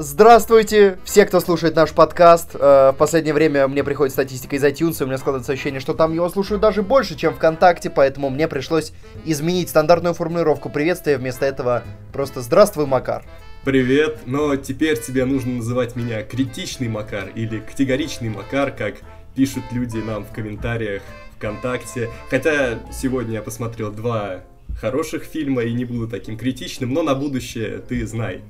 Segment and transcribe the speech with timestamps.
[0.00, 2.54] Здравствуйте, все, кто слушает наш подкаст.
[2.54, 5.92] Э, в последнее время мне приходит статистика из iTunes, и у меня складывается ощущение, что
[5.92, 8.92] там его слушают даже больше, чем ВКонтакте, поэтому мне пришлось
[9.24, 11.18] изменить стандартную формулировку приветствия.
[11.18, 11.82] Вместо этого
[12.12, 13.24] просто «Здравствуй, Макар».
[13.64, 18.98] Привет, но теперь тебе нужно называть меня критичный Макар или категоричный Макар, как
[19.34, 21.02] пишут люди нам в комментариях
[21.38, 22.08] ВКонтакте.
[22.30, 24.44] Хотя сегодня я посмотрел два
[24.80, 28.42] хороших фильма и не буду таким критичным, но на будущее ты знай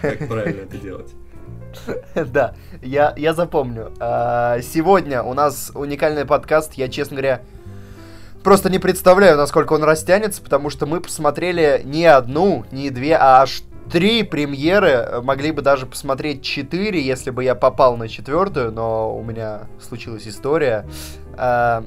[0.00, 1.12] как правильно это делать.
[2.14, 3.92] Да, я, я запомню.
[3.98, 6.74] А, сегодня у нас уникальный подкаст.
[6.74, 7.42] Я, честно говоря,
[8.42, 13.42] просто не представляю, насколько он растянется, потому что мы посмотрели не одну, не две, а
[13.42, 15.20] аж три премьеры.
[15.22, 20.26] Могли бы даже посмотреть четыре, если бы я попал на четвертую, но у меня случилась
[20.26, 20.86] история.
[21.36, 21.84] А,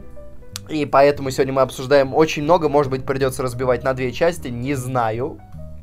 [0.70, 2.70] и поэтому сегодня мы обсуждаем очень много.
[2.70, 5.40] Может быть, придется разбивать на две части, не знаю.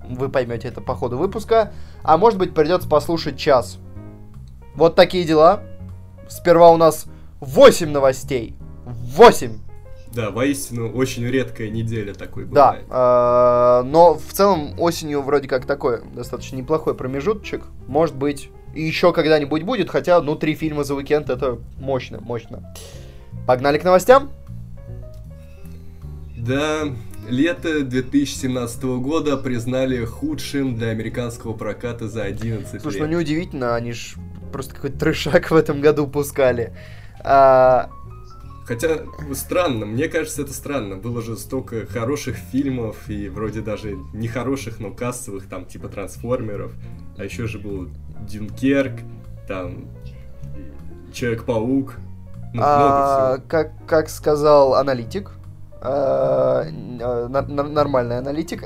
[0.09, 1.73] Вы поймете это по ходу выпуска.
[2.05, 3.79] А может быть придется послушать час.
[4.75, 5.63] Вот такие дела.
[6.29, 7.07] Сперва у нас
[7.41, 8.55] 8 новостей.
[8.85, 9.59] 8!
[10.13, 12.77] Да, воистину, очень редкая неделя такой была.
[12.89, 17.65] Да, э, но в целом осенью вроде как такой достаточно неплохой промежуточек.
[17.89, 22.75] Может быть, еще когда-нибудь будет, хотя, ну, три фильма за уикенд это мощно, мощно.
[23.47, 24.31] Погнали к новостям?
[26.37, 26.83] Да,
[27.29, 32.83] Лето 2017 года признали худшим для американского проката за 11 Слушай, лет.
[32.83, 34.17] Слушай, ну неудивительно, они ж
[34.53, 36.77] просто какой-то трешак в этом году пускали.
[37.21, 37.91] А...
[38.67, 39.01] Хотя,
[39.35, 40.97] странно, мне кажется, это странно.
[40.97, 46.73] Было же столько хороших фильмов, и вроде даже не хороших, но кассовых, там, типа Трансформеров.
[47.19, 47.89] А еще же был
[48.27, 49.01] Дюнкерк,
[49.47, 49.89] там,
[51.13, 51.95] Человек-паук.
[52.53, 55.31] Ну, а, как, как сказал аналитик,
[57.29, 58.65] нормальный аналитик,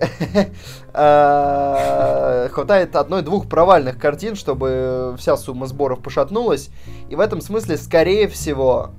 [0.93, 6.71] э, хватает одной-двух провальных картин, чтобы вся сумма сборов пошатнулась.
[7.11, 8.91] И в этом смысле, скорее всего,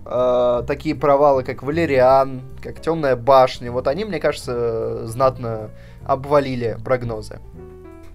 [0.67, 5.69] такие провалы, как Валериан, как Темная башня, вот они, мне кажется, знатно
[6.05, 7.39] обвалили прогнозы.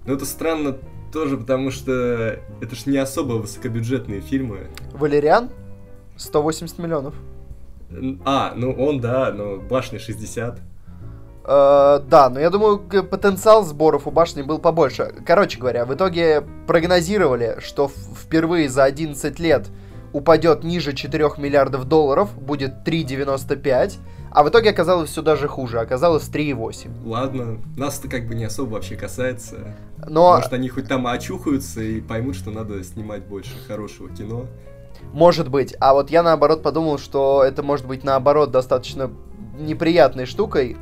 [0.07, 0.77] Ну, это странно
[1.13, 1.93] тоже, потому что
[2.61, 4.67] это ж не особо высокобюджетные фильмы.
[4.93, 5.51] Валериан?
[6.17, 7.15] 180 миллионов.
[8.25, 10.61] А, ну он, да, но башня 60.
[11.45, 15.15] Uh, э, да, но я думаю, потенциал сборов у башни был побольше.
[15.27, 19.69] Короче говоря, в итоге прогнозировали, что впервые за 11 лет
[20.15, 23.99] упадет ниже 4 миллиардов долларов, будет 3,95,
[24.31, 27.07] а в итоге оказалось все даже хуже, оказалось 3,8.
[27.07, 29.75] Ладно, нас это как бы не особо вообще касается.
[30.07, 30.37] Но...
[30.37, 34.47] Может, они хоть там очухаются и поймут, что надо снимать больше хорошего кино.
[35.15, 35.77] Может быть.
[35.79, 39.13] А вот я наоборот подумал, что это может быть наоборот достаточно
[39.57, 40.77] неприятной штукой,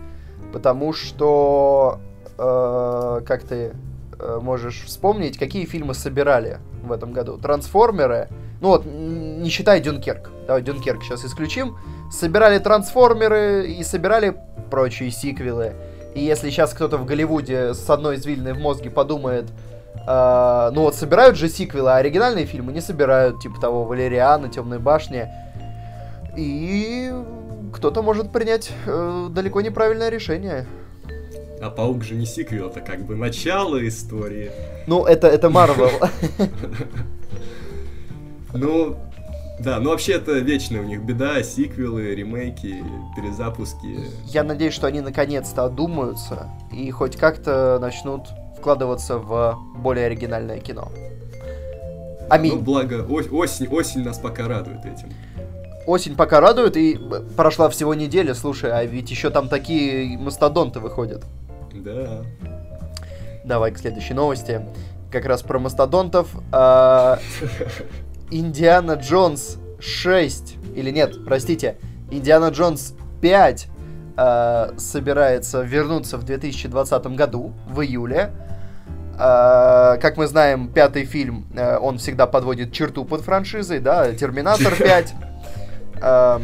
[0.54, 2.00] потому что,
[2.38, 3.74] э, как ты
[4.18, 7.36] э, можешь вспомнить, какие фильмы собирали в этом году?
[7.36, 8.30] Трансформеры,
[8.62, 11.76] ну вот, не считай Дюнкерк, давай Дюнкерк сейчас исключим,
[12.10, 14.34] собирали Трансформеры и собирали
[14.70, 15.74] прочие сиквелы.
[16.14, 19.44] И если сейчас кто-то в Голливуде с одной извилиной в мозге подумает,
[20.06, 24.80] Uh, ну вот собирают же сиквелы, а оригинальные фильмы не собирают, типа того Валериана, Темной
[24.80, 25.28] башни.
[26.36, 27.12] И
[27.72, 30.66] кто-то может принять э, далеко неправильное решение.
[31.60, 34.50] А Паук же не сиквел, это как бы начало истории.
[34.86, 35.90] Ну, это, это Марвел.
[38.54, 38.98] Ну,
[39.60, 42.84] да, ну вообще это вечная у них беда, сиквелы, ремейки,
[43.16, 44.00] перезапуски.
[44.26, 48.28] Я надеюсь, что они наконец-то одумаются и хоть как-то начнут
[48.62, 50.92] вкладываться в более оригинальное кино.
[52.30, 52.54] Аминь.
[52.54, 55.12] Ну, благо, осень, осень нас пока радует этим.
[55.84, 56.96] Осень пока радует, и
[57.36, 61.24] прошла всего неделя, слушай, а ведь еще там такие мастодонты выходят.
[61.74, 62.22] Да.
[63.44, 64.64] Давай к следующей новости.
[65.10, 66.28] Как раз про мастодонтов.
[66.52, 67.18] А,
[68.30, 71.78] Индиана Джонс 6, или нет, простите,
[72.12, 73.66] Индиана Джонс 5
[74.16, 78.32] а, собирается вернуться в 2020 году, в июле.
[79.18, 84.74] Uh, как мы знаем, пятый фильм, uh, он всегда подводит черту под франшизой, да, Терминатор
[84.74, 85.14] 5,
[86.00, 86.42] uh,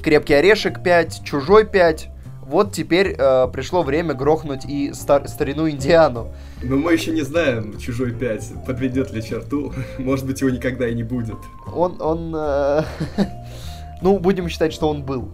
[0.00, 2.08] Крепкий орешек 5, Чужой 5.
[2.46, 6.32] Вот теперь пришло время грохнуть и стар- старину Индиану.
[6.62, 9.72] Но мы еще не знаем, Чужой 5 подведет ли черту.
[9.98, 11.36] Может быть, его никогда и не будет.
[11.72, 12.32] Он, он,
[14.02, 15.28] ну, будем считать, что он был.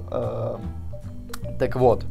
[1.58, 2.04] Так вот,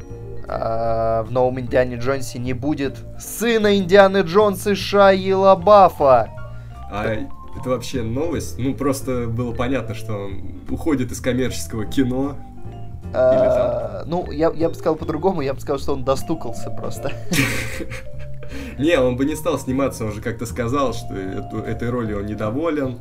[0.48, 6.30] а, в новом Индиане Джонсе не будет сына Индианы Джонса Шайи Лабафа.
[6.92, 8.58] А это вообще новость?
[8.58, 12.36] Ну, просто было понятно, что он уходит из коммерческого кино.
[13.14, 17.12] А, ну, я, я бы сказал по-другому, я бы сказал, что он достукался просто.
[18.78, 22.26] Не, он бы не стал сниматься, он же как-то сказал, что эту, этой роли он
[22.26, 23.00] недоволен,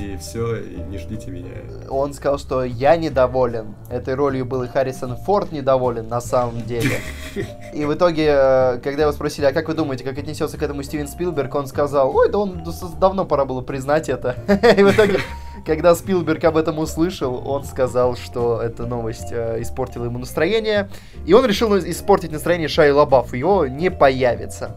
[0.00, 1.50] и все, и не ждите меня.
[1.88, 3.74] Он сказал, что я недоволен.
[3.90, 7.00] Этой ролью был и Харрисон Форд недоволен на самом деле.
[7.74, 10.82] И в итоге, э, когда его спросили, а как вы думаете, как отнесется к этому
[10.82, 12.64] Стивен Спилберг, он сказал, ой, да он
[12.98, 14.36] давно пора было признать это.
[14.76, 15.20] И в итоге,
[15.64, 20.88] когда Спилберг об этом услышал, он сказал, что эта новость э, испортила ему настроение.
[21.26, 23.34] И он решил испортить настроение Шайи Лабаф.
[23.34, 24.76] Его не появится.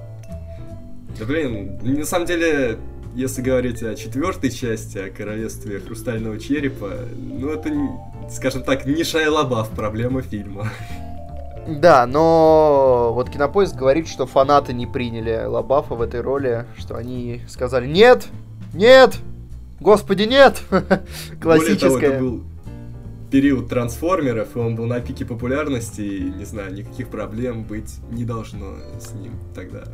[1.17, 2.79] Да блин, на самом деле,
[3.15, 7.71] если говорить о четвертой части, о королевстве хрустального черепа, ну это,
[8.29, 10.69] скажем так, не Шайлабаф проблема фильма.
[11.67, 17.41] Да, но вот Кинопоиск говорит, что фанаты не приняли Лабафа в этой роли, что они
[17.47, 18.27] сказали «Нет!
[18.73, 19.17] Нет!
[19.79, 20.61] Господи, нет!»
[21.41, 21.89] Классическая.
[21.89, 22.43] Более того, это был
[23.31, 28.25] период трансформеров, и он был на пике популярности, и, не знаю, никаких проблем быть не
[28.25, 29.85] должно с ним тогда.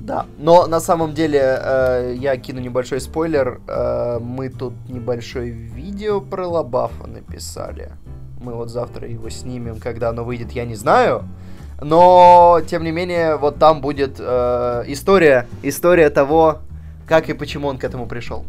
[0.00, 3.60] Да, но на самом деле э, я кину небольшой спойлер.
[3.66, 7.92] Э, мы тут небольшое видео про Лабафа написали.
[8.40, 11.24] Мы вот завтра его снимем, когда оно выйдет, я не знаю.
[11.80, 16.58] Но, тем не менее, вот там будет э, история, история того,
[17.06, 18.44] как и почему он к этому пришел.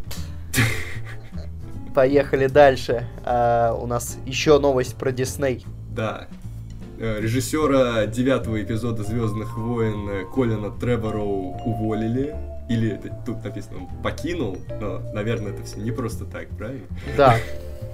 [1.95, 3.07] Поехали дальше.
[3.25, 5.65] Э, у нас еще новость про Дисней.
[5.89, 6.27] Да,
[6.97, 12.35] режиссера девятого эпизода Звездных войн э, Колина Тревороу уволили.
[12.69, 16.87] Или это тут написано, он покинул, но, наверное, это все не просто так, правильно?
[17.15, 17.35] Да.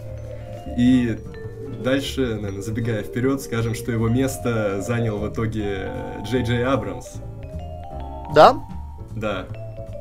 [0.78, 1.20] И
[1.84, 5.92] дальше, наверное, забегая вперед, скажем, что его место занял в итоге
[6.24, 7.08] Джей Джей Абрамс.
[8.34, 8.56] Да?
[9.16, 9.46] Да.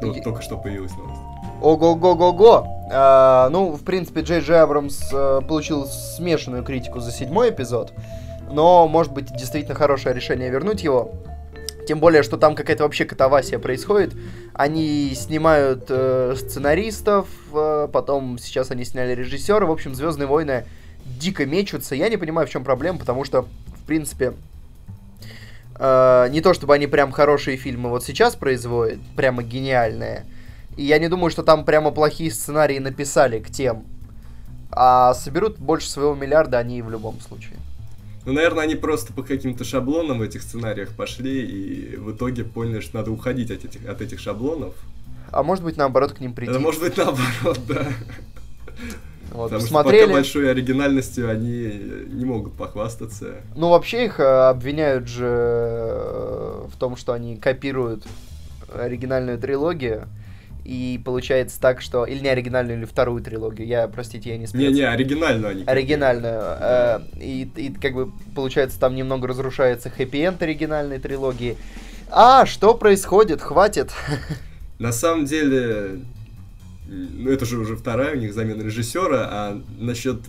[0.01, 0.23] Вот И...
[0.23, 1.21] только что появилась новость.
[1.61, 2.67] Ого-го-го-го!
[2.93, 7.93] А, ну, в принципе, Джей Джей Абрамс а, получил смешанную критику за седьмой эпизод
[8.53, 11.13] но, может быть, действительно хорошее решение вернуть его.
[11.87, 14.15] Тем более, что там какая-то вообще катавасия происходит.
[14.55, 19.67] Они снимают э, сценаристов, э, потом сейчас они сняли режиссера.
[19.67, 20.65] В общем, Звездные войны
[21.05, 21.97] дико мечутся.
[21.97, 24.35] Я не понимаю, в чем проблема, потому что, в принципе,
[25.77, 30.25] э, не то чтобы они прям хорошие фильмы вот сейчас производят, прямо гениальные.
[30.77, 33.85] И я не думаю, что там прямо плохие сценарии написали к тем.
[34.71, 37.57] А соберут больше своего миллиарда они в любом случае.
[38.25, 42.81] Ну, наверное, они просто по каким-то шаблонам в этих сценариях пошли и в итоге поняли,
[42.81, 44.75] что надо уходить от этих, от этих шаблонов.
[45.33, 46.53] А может быть, наоборот, к ним прийти.
[46.53, 47.87] Это может быть, наоборот, да.
[49.33, 49.99] Вот, Потому посмотрели...
[49.99, 51.73] что пока большой оригинальностью они
[52.11, 53.37] не могут похвастаться.
[53.57, 58.05] Ну, вообще их э, обвиняют же э, в том, что они копируют
[58.75, 60.07] оригинальную трилогию.
[60.65, 62.05] И получается так, что...
[62.05, 63.67] Или не оригинальную, или вторую трилогию.
[63.67, 64.61] Я, простите, я не спец.
[64.61, 65.65] Не-не, оригинальную они.
[65.65, 66.41] Оригинальную.
[66.41, 71.57] Э, и, и как бы, получается, там немного разрушается хэппи-энд оригинальной трилогии.
[72.11, 73.41] А, что происходит?
[73.41, 73.91] Хватит.
[74.79, 76.01] На самом деле,
[76.89, 80.21] ну это же уже вторая у них замена режиссера, а насчет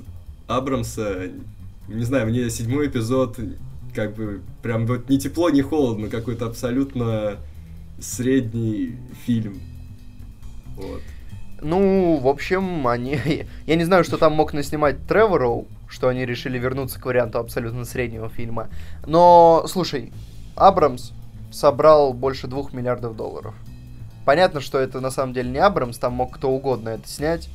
[0.47, 1.30] Абрамса,
[1.88, 3.38] не знаю, мне седьмой эпизод
[3.94, 7.38] как бы прям вот ни тепло, ни холодно, какой-то абсолютно
[8.00, 8.95] средний
[9.25, 9.59] фильм.
[10.75, 11.02] Вот.
[11.62, 13.20] Ну, в общем, они...
[13.66, 17.86] Я не знаю, что там мог наснимать Тревороу, что они решили вернуться к варианту абсолютно
[17.86, 18.70] среднего фильма.
[19.06, 20.12] Но, слушай,
[20.56, 21.12] Абрамс
[21.52, 23.54] собрал больше двух миллиардов долларов.
[24.25, 27.50] Понятно, что это на самом деле не Абрамс, там мог кто угодно это снять.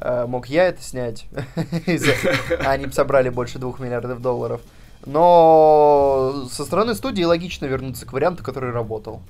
[0.00, 1.26] Э, мог я это снять.
[2.64, 4.60] Они собрали больше двух миллиардов долларов.
[5.04, 9.22] Но со стороны студии логично вернуться к варианту, который работал.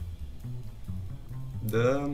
[1.63, 2.09] Да,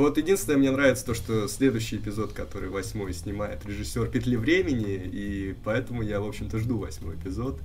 [0.00, 5.54] вот единственное, мне нравится то, что следующий эпизод, который восьмой снимает режиссер Петли времени, и
[5.64, 7.58] поэтому я, в общем-то, жду восьмой эпизод.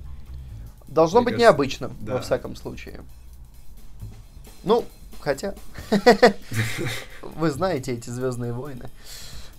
[0.88, 2.14] Должно мне быть кажется, необычным, да.
[2.14, 3.00] во всяком случае.
[4.64, 4.84] Ну,
[5.20, 5.54] хотя...
[7.22, 8.88] Вы знаете эти Звездные войны.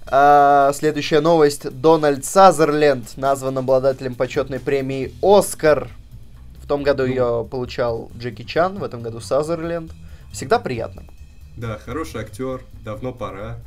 [0.05, 1.69] А, следующая новость.
[1.69, 5.89] Дональд Сазерленд назван обладателем почетной премии «Оскар».
[6.61, 7.09] В том году ну.
[7.09, 9.91] ее получал Джеки Чан, в этом году Сазерленд.
[10.31, 11.03] Всегда приятно.
[11.57, 13.57] Да, хороший актер, давно пора.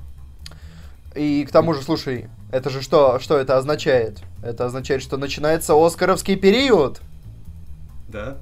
[1.16, 4.22] И к тому же, слушай, это же что, что это означает?
[4.44, 7.00] Это означает, что начинается Оскаровский период.
[8.06, 8.36] Да.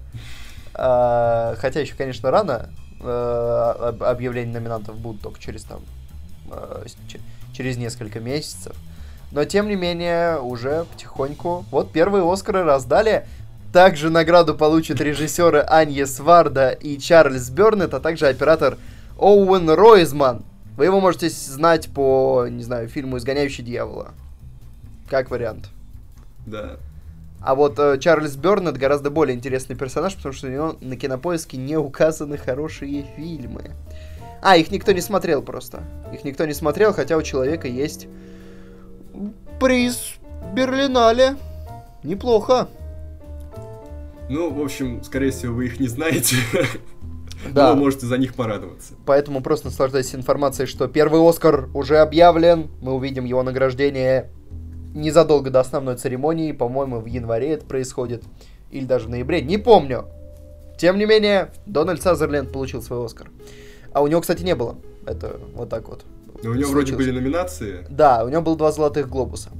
[0.74, 2.68] А, хотя еще, конечно, рано.
[3.00, 5.80] А, объявление номинантов будут только через там
[6.50, 6.84] а,
[7.54, 8.76] через несколько месяцев.
[9.32, 11.64] Но тем не менее, уже потихоньку.
[11.70, 13.26] Вот первые Оскары раздали.
[13.72, 18.76] Также награду получат режиссеры Анье Сварда и Чарльз Бернет, а также оператор
[19.18, 20.44] Оуэн Ройзман.
[20.76, 24.14] Вы его можете знать по, не знаю, фильму «Изгоняющий дьявола».
[25.10, 25.70] Как вариант.
[26.46, 26.76] Да.
[27.40, 31.56] А вот э, Чарльз Бёрнет гораздо более интересный персонаж, потому что у него на кинопоиске
[31.56, 33.72] не указаны хорошие фильмы.
[34.40, 35.82] А, их никто не смотрел просто.
[36.12, 38.06] Их никто не смотрел, хотя у человека есть
[39.60, 40.14] приз
[40.54, 41.36] Берлинале.
[42.02, 42.68] Неплохо.
[44.28, 46.36] Ну, в общем, скорее всего, вы их не знаете.
[47.52, 47.68] Да.
[47.68, 48.94] Но вы можете за них порадоваться.
[49.06, 52.68] Поэтому просто наслаждайтесь информацией, что первый Оскар уже объявлен.
[52.80, 54.30] Мы увидим его награждение
[54.94, 56.52] незадолго до основной церемонии.
[56.52, 58.24] По-моему, в январе это происходит.
[58.70, 59.40] Или даже в ноябре.
[59.40, 60.06] Не помню.
[60.78, 63.30] Тем не менее, Дональд Сазерленд получил свой Оскар.
[63.92, 64.76] А у него, кстати, не было.
[65.06, 66.04] Это вот так вот.
[66.42, 67.06] Но у него вроде случилось.
[67.06, 67.86] были номинации.
[67.90, 69.50] Да, у него было два золотых глобуса.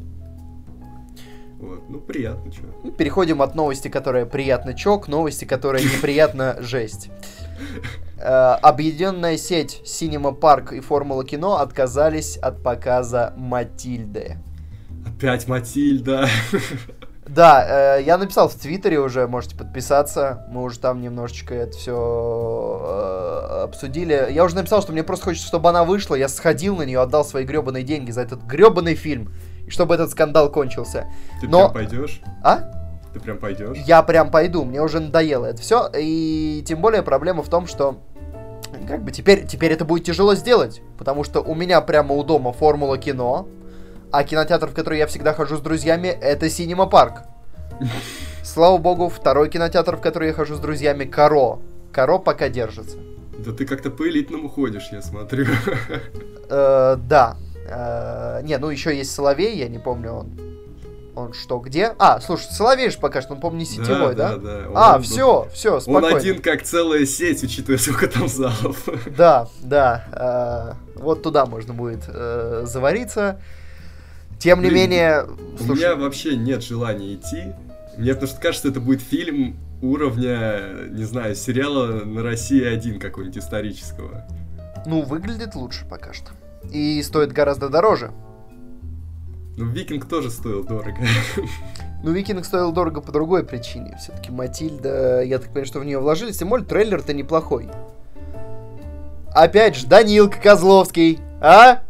[1.59, 1.89] Вот.
[1.89, 2.63] Ну, приятно, чё.
[2.93, 7.11] Переходим от новости, которая приятно чок, к новости, которая неприятно жесть.
[8.21, 14.39] Э, Объединенная сеть Cinema Park и Формула кино отказались от показа Матильды.
[15.07, 16.29] Опять Матильда.
[17.27, 20.47] Да, э, я написал в Твиттере уже, можете подписаться.
[20.51, 24.29] Мы уже там немножечко это все обсудили.
[24.31, 26.15] Я уже написал, что мне просто хочется, чтобы она вышла.
[26.15, 29.31] Я сходил на нее, отдал свои гребаные деньги за этот гребаный фильм.
[29.67, 31.07] И чтобы этот скандал кончился.
[31.41, 32.23] Ты Но- пойдешь?
[32.43, 32.78] А?
[33.13, 33.77] Ты прям пойдешь?
[33.87, 35.91] Я прям пойду, мне уже надоело это все.
[35.97, 37.99] И тем более проблема в том, что
[38.87, 40.83] как бы теперь, теперь это будет тяжело сделать.
[40.97, 43.49] Потому что у меня прямо у дома формула кино.
[44.11, 47.25] А кинотеатр, в который я всегда хожу с друзьями, это Синема Парк.
[48.43, 51.59] Слава богу, второй кинотеатр, в который я хожу с друзьями, Каро.
[51.93, 52.97] Каро пока держится.
[53.39, 55.47] Да ты как-то по элитному ходишь, я смотрю.
[56.51, 57.37] Э, да.
[57.69, 60.41] Э, не, ну еще есть Соловей, я не помню, он.
[61.19, 61.95] Он что, где?
[61.99, 64.37] А, слушай, Соловей же пока что, он, по-моему, не сетевой, да?
[64.37, 64.61] да.
[64.75, 66.17] А, Он- все, все, Он спокойно.
[66.17, 68.89] один как целая сеть, учитывая, сколько там залов.
[69.17, 70.77] Да, да.
[70.95, 73.41] э, вот туда можно будет э, завариться.
[74.39, 77.53] Тем не Блин, менее, У слушай, меня вообще нет желания идти.
[77.97, 83.39] Мне потому что кажется, это будет фильм уровня, не знаю, сериала на России один какого-нибудь
[83.39, 84.25] исторического.
[84.87, 86.31] ну, выглядит лучше пока что.
[86.71, 88.13] И стоит гораздо дороже.
[89.59, 90.99] Ну, Викинг тоже стоил дорого.
[92.01, 93.97] Ну, Викинг стоил дорого по другой причине.
[94.01, 96.37] Все-таки Матильда, я так понимаю, что в нее вложились.
[96.39, 97.69] Тем более, трейлер-то неплохой.
[99.33, 101.19] Опять же, Данилка Козловский.
[101.41, 101.81] А?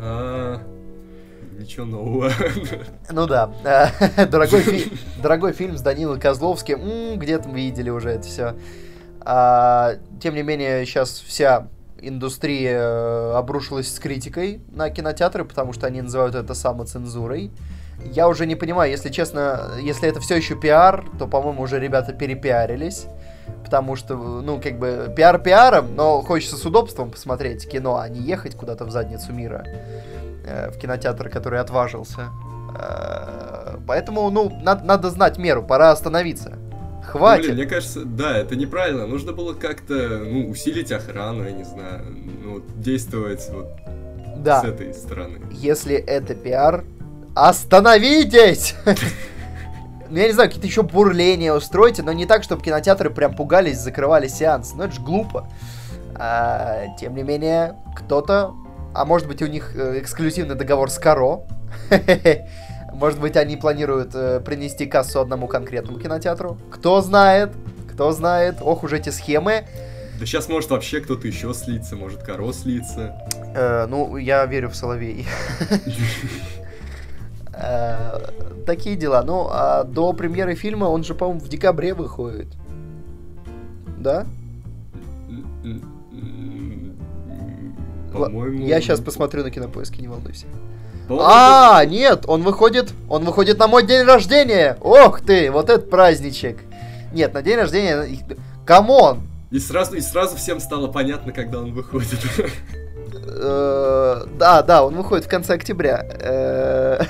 [0.00, 0.60] А,
[1.56, 2.32] ничего нового.
[3.08, 3.52] Ну да,
[4.28, 8.56] дорогой, фи- дорогой фильм с Данилой Козловским, где-то мы видели уже это все.
[10.20, 11.68] тем не менее, сейчас вся
[12.00, 17.50] индустрия э, обрушилась с критикой на кинотеатры, потому что они называют это самоцензурой.
[18.04, 22.12] Я уже не понимаю, если честно, если это все еще пиар, то, по-моему, уже ребята
[22.12, 23.06] перепиарились.
[23.64, 28.20] Потому что, ну, как бы, пиар пиаром, но хочется с удобством посмотреть кино, а не
[28.20, 29.64] ехать куда-то в задницу мира
[30.44, 32.30] э, в кинотеатр, который отважился.
[32.78, 33.46] Э,
[33.86, 36.54] Поэтому, ну, надо, надо знать меру, пора остановиться.
[37.06, 37.46] Хватит.
[37.46, 39.06] Блин, мне кажется, да, это неправильно.
[39.06, 39.94] Нужно было как-то,
[40.24, 42.04] ну, усилить охрану, я не знаю,
[42.42, 43.66] ну, действовать вот
[44.38, 44.60] да.
[44.60, 45.40] с этой стороны.
[45.52, 46.84] Если это пиар,
[47.34, 48.74] остановитесь!
[50.08, 53.80] Ну, я не знаю, какие-то еще бурления устройте, но не так, чтобы кинотеатры прям пугались,
[53.80, 54.72] закрывали сеанс.
[54.76, 55.48] Ну, это же глупо.
[56.14, 58.54] А, тем не менее, кто-то...
[58.94, 61.40] А может быть, у них э, эксклюзивный договор с Каро.
[62.96, 66.56] Может быть, они планируют э, принести кассу одному конкретному кинотеатру.
[66.70, 67.50] Кто знает?
[67.92, 68.56] Кто знает?
[68.62, 69.66] Ох уж эти схемы.
[70.18, 73.14] Да сейчас может вообще кто-то еще слиться, может Коро слиться.
[73.54, 75.26] Э, ну, я верю в Соловей.
[77.58, 78.18] Э,
[78.66, 79.22] Такие дела.
[79.22, 82.48] Ну, а до премьеры фильма он же, по-моему, в декабре выходит.
[83.98, 84.26] Да?
[88.12, 88.66] По-моему...
[88.66, 90.46] Я сейчас посмотрю на кинопоиске, не волнуйся.
[91.08, 94.76] А, нет, он выходит, он выходит на мой день рождения.
[94.80, 96.58] Ох ты, вот этот праздничек.
[97.12, 98.06] Нет, на день рождения,
[98.64, 99.22] come on.
[99.50, 102.18] И сразу, и сразу всем стало понятно, когда он выходит.
[103.28, 106.04] Э, Да, да, он выходит в конце октября.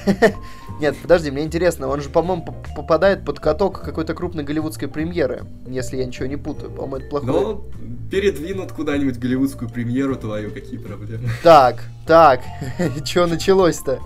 [0.80, 5.44] Нет, подожди, мне интересно, он же, по-моему, поп- попадает под каток какой-то крупной голливудской премьеры,
[5.66, 6.70] если я ничего не путаю.
[6.70, 7.32] По-моему, это плохое.
[7.32, 7.64] Но
[8.10, 11.28] передвинут куда-нибудь голливудскую премьеру твою, какие проблемы?
[11.42, 12.42] Так, так,
[13.04, 14.00] что началось-то?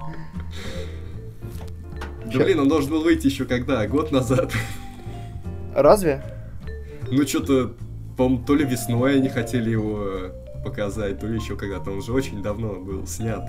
[2.26, 2.44] Да Чё?
[2.44, 3.84] блин, он должен был выйти еще когда?
[3.88, 4.52] Год назад.
[5.74, 6.22] Разве?
[7.10, 7.74] Ну что-то,
[8.16, 10.30] по-моему, то ли весной они хотели его
[10.64, 11.90] показать, то ли еще когда-то.
[11.90, 13.42] Он же очень давно был снят.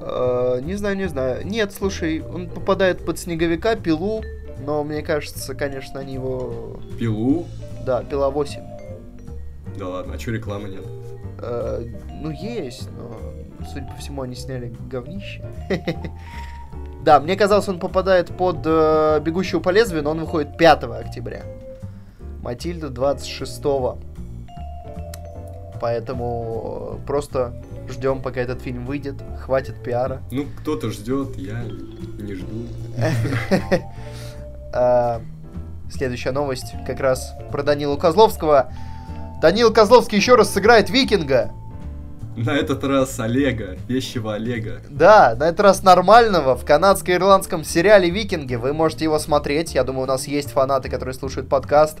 [0.00, 1.46] Э, Не знаю, не знаю.
[1.46, 4.22] Нет, слушай, он попадает под снеговика, пилу,
[4.64, 6.80] но мне кажется, конечно, они его...
[6.98, 7.46] Пилу?
[7.84, 8.60] Да, пила 8.
[9.78, 10.84] Да ладно, а что рекламы нет?
[11.38, 11.84] Э,
[12.20, 13.18] ну, есть, но,
[13.66, 15.44] судя по всему, они сняли говнище.
[17.02, 21.44] Да, мне казалось, он попадает под э, «Бегущего по лезвию», но он выходит 5 октября.
[22.42, 23.62] Матильда 26
[25.80, 27.54] Поэтому э, просто
[27.88, 29.16] ждем, пока этот фильм выйдет.
[29.44, 30.22] Хватит пиара.
[30.30, 31.62] Ну, кто-то ждет, я
[32.18, 32.66] не жду.
[34.72, 35.20] А,
[35.90, 38.72] Следующая новость как раз про Данилу Козловского.
[39.42, 41.50] Данил Козловский еще раз сыграет Викинга.
[42.36, 44.80] На этот раз Олега, вещего Олега.
[44.88, 48.54] Да, на этот раз нормального в канадско-ирландском сериале «Викинги».
[48.54, 49.74] Вы можете его смотреть.
[49.74, 51.98] Я думаю, у нас есть фанаты, которые слушают подкаст.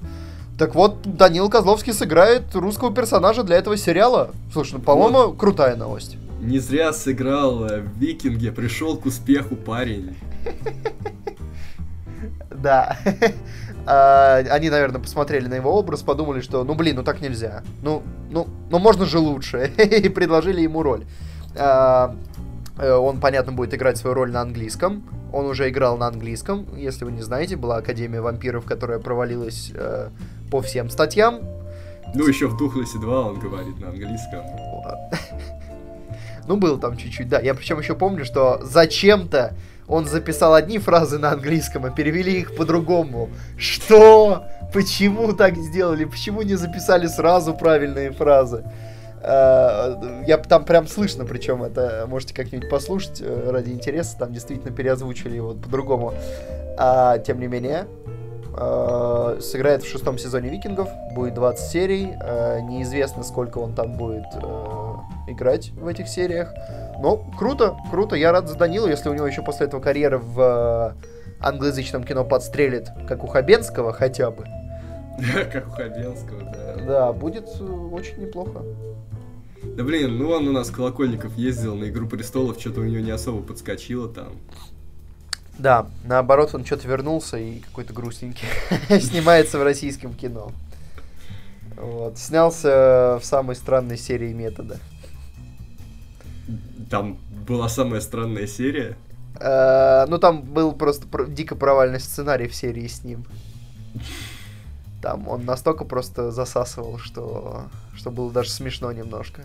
[0.60, 4.32] Так вот, Данил Козловский сыграет русского персонажа для этого сериала.
[4.52, 5.38] Слушай, ну, по-моему, Вот.
[5.38, 6.18] крутая новость.
[6.38, 10.14] Не зря сыграл э, в Викинге, пришел к успеху парень.
[12.50, 12.98] Да.
[13.86, 17.62] А, Они, наверное, посмотрели на его образ, подумали, что, ну, блин, ну так нельзя.
[17.82, 19.72] Ну, ну, ну можно же лучше.
[19.78, 21.06] И предложили ему роль.
[21.56, 22.14] А,
[22.76, 25.02] э, Он, понятно, будет играть свою роль на английском.
[25.32, 26.66] Он уже играл на английском.
[26.76, 30.10] Если вы не знаете, была Академия вампиров, которая провалилась э,
[30.50, 31.40] по всем статьям.
[32.14, 34.44] Ну, еще в Духлесе 2 он говорит на английском.
[36.46, 37.38] Ну, был там чуть-чуть, да.
[37.38, 39.54] Я причем еще помню, что зачем-то
[39.86, 43.28] он записал одни фразы на английском, а перевели их по-другому.
[43.56, 44.46] Что?
[44.72, 46.04] Почему так сделали?
[46.06, 48.64] Почему не записали сразу правильные фразы?
[49.22, 54.74] Э, Я там прям слышно, причем это можете как-нибудь послушать э, ради интереса, там действительно
[54.74, 56.14] переозвучили его по-другому.
[56.78, 57.86] А, тем не менее,
[58.56, 64.26] э, сыграет в шестом сезоне Викингов, будет 20 серий, э, неизвестно, сколько он там будет
[64.34, 64.94] э,
[65.28, 66.52] играть в этих сериях.
[67.00, 70.96] Но круто, круто, я рад за Данилу, если у него еще после этого карьера в
[71.00, 71.06] э,
[71.40, 74.44] англоязычном кино подстрелит, как у Хабенского хотя бы.
[75.52, 76.84] Как у Хабенского, да.
[76.86, 77.46] Да, будет
[77.92, 78.62] очень неплохо.
[79.62, 83.10] Да блин, ну он у нас Колокольников ездил на Игру Престолов, что-то у него не
[83.10, 84.32] особо подскочило там.
[85.60, 88.46] Да, наоборот, он что-то вернулся и какой-то грустненький.
[89.00, 90.52] Снимается в российском кино.
[91.76, 92.16] Вот.
[92.18, 94.78] Снялся в самой странной серии метода.
[96.88, 98.96] Там была самая странная серия.
[99.38, 103.26] Э, Ну, там был просто про- дико провальный сценарий в серии с ним.
[105.02, 109.42] Там он настолько просто засасывал, что, что было даже смешно немножко.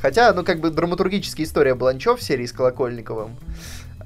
[0.00, 3.30] Хотя, ну, как бы драматургическая история была ничего в серии с Колокольниковым.
[3.32, 3.38] А,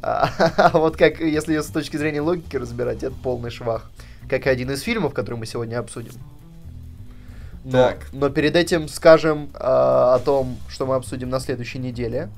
[0.03, 3.91] а вот как, если ее с точки зрения логики разбирать, это полный швах.
[4.29, 6.13] Как и один из фильмов, который мы сегодня обсудим.
[7.65, 8.07] Но, Так.
[8.13, 12.31] но перед этим скажем а, о том, что мы обсудим на следующей неделе.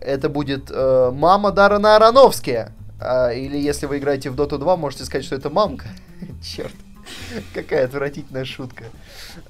[0.00, 2.66] Это будет э, мама Даррена Аронофски.
[3.00, 5.86] А, или если вы играете в Dota 2, можете сказать, что это мамка.
[6.42, 6.74] Черт.
[7.54, 8.84] Какая отвратительная шутка.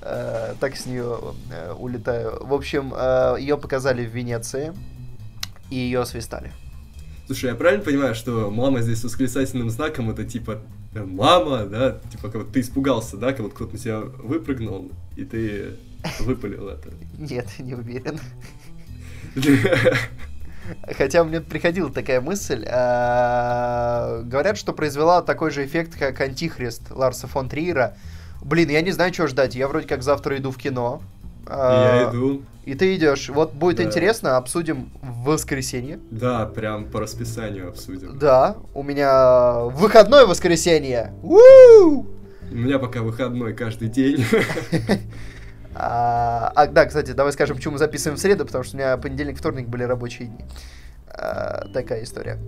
[0.03, 1.19] Э, так с нее
[1.51, 2.45] э, улетаю.
[2.45, 2.95] В общем,
[3.39, 4.75] ее показали в Венеции.
[5.71, 6.53] И ее свистали.
[7.27, 10.61] Слушай, я правильно понимаю, что мама здесь с восклицательным знаком это типа
[10.95, 12.01] э, мама, да?
[12.11, 13.33] Типа как вот ты испугался, да?
[13.33, 15.77] Как вот кто-то на тебя выпрыгнул, и ты
[16.21, 16.91] выпалил это.
[17.19, 18.19] Нет, не уверен.
[20.97, 22.65] Хотя мне приходила такая мысль.
[22.69, 27.97] а, Говорят, что произвела такой же эффект, как Антихрист Ларса фон Триера.
[28.43, 29.55] Блин, я не знаю, что ждать.
[29.55, 31.03] Я вроде как завтра иду в кино.
[31.43, 32.43] И А, я иду.
[32.65, 33.29] И ты идешь.
[33.29, 33.83] Вот будет Да.
[33.85, 35.99] интересно, обсудим в воскресенье.
[36.11, 38.19] Да, прям по расписанию обсудим.
[38.19, 41.13] Да, у меня выходное воскресенье.
[41.23, 41.39] У!
[42.51, 44.25] У меня пока выходной каждый день.
[45.75, 48.97] А, а, да, кстати, давай скажем, почему мы записываем в среду, потому что у меня
[48.99, 50.45] понедельник, вторник были рабочие дни.
[51.09, 52.39] А, такая история.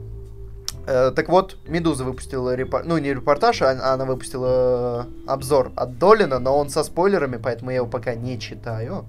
[0.87, 6.39] Э, так вот, Медуза выпустила репортаж, ну не репортаж, а она выпустила обзор от Долина,
[6.39, 9.07] но он со спойлерами, поэтому я его пока не читаю.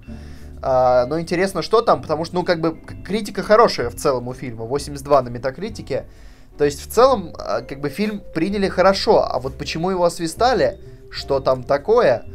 [0.61, 4.33] А, но интересно, что там, потому что, ну, как бы, критика хорошая в целом у
[4.33, 6.05] фильма, 82 на метакритике.
[6.57, 10.79] То есть, в целом, а, как бы, фильм приняли хорошо, а вот почему его освистали,
[11.11, 12.25] что там такое,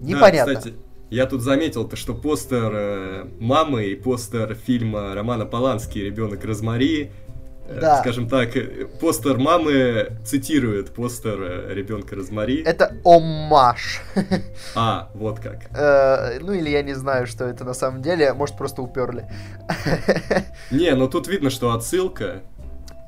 [0.00, 0.54] непонятно.
[0.54, 0.76] Да, кстати,
[1.10, 7.04] я тут заметил, то, что постер э, мамы и постер фильма Романа Полански «Ребенок Розмари»,
[7.04, 7.29] э,
[7.78, 8.00] Да.
[8.00, 12.62] скажем так, э, постер мамы цитирует постер ребенка Розмари.
[12.62, 14.02] Это оммаж.
[14.74, 15.70] А, вот как.
[15.76, 18.32] Э, Ну или я не знаю, что это на самом деле.
[18.32, 19.26] Может, просто уперли.
[20.70, 22.42] Не, ну тут видно, что отсылка.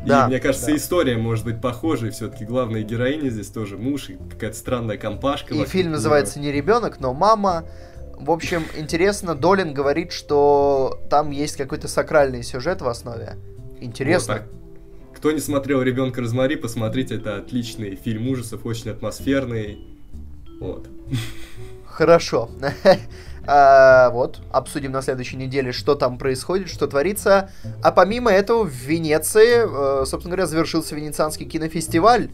[0.05, 0.77] Да, и мне кажется, да.
[0.77, 2.11] история может быть похожей.
[2.11, 5.55] Все-таки главная героиня здесь тоже муж и какая-то странная компашка.
[5.55, 7.64] И фильм называется не ребенок, но мама.
[8.16, 13.37] В общем, интересно, Долин говорит, что там есть какой-то сакральный сюжет в основе.
[13.83, 14.35] Интересно.
[14.35, 19.87] Вот, Кто не смотрел ребенка Розмари, посмотрите, это отличный фильм ужасов, очень атмосферный.
[20.61, 20.88] Вот.
[21.87, 22.51] Хорошо.
[23.45, 27.51] А, вот, обсудим на следующей неделе, что там происходит, что творится.
[27.83, 32.31] А помимо этого, в Венеции, э, собственно говоря, завершился Венецианский кинофестиваль.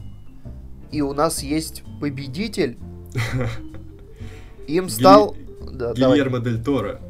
[0.92, 2.76] И у нас есть победитель.
[4.66, 5.34] Им стал...
[5.62, 7.00] Гильермо Дель Торо.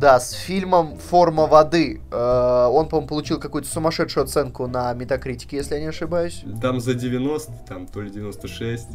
[0.00, 2.00] Да, с фильмом «Форма воды».
[2.10, 6.42] Э, он, по-моему, получил какую-то сумасшедшую оценку на Метакритике, если я не ошибаюсь.
[6.62, 8.88] Там за 90, там то ли 96.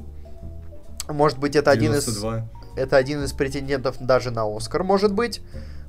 [1.07, 2.33] Может быть, это 92.
[2.33, 2.49] один из...
[2.75, 5.41] Это один из претендентов даже на Оскар, может быть.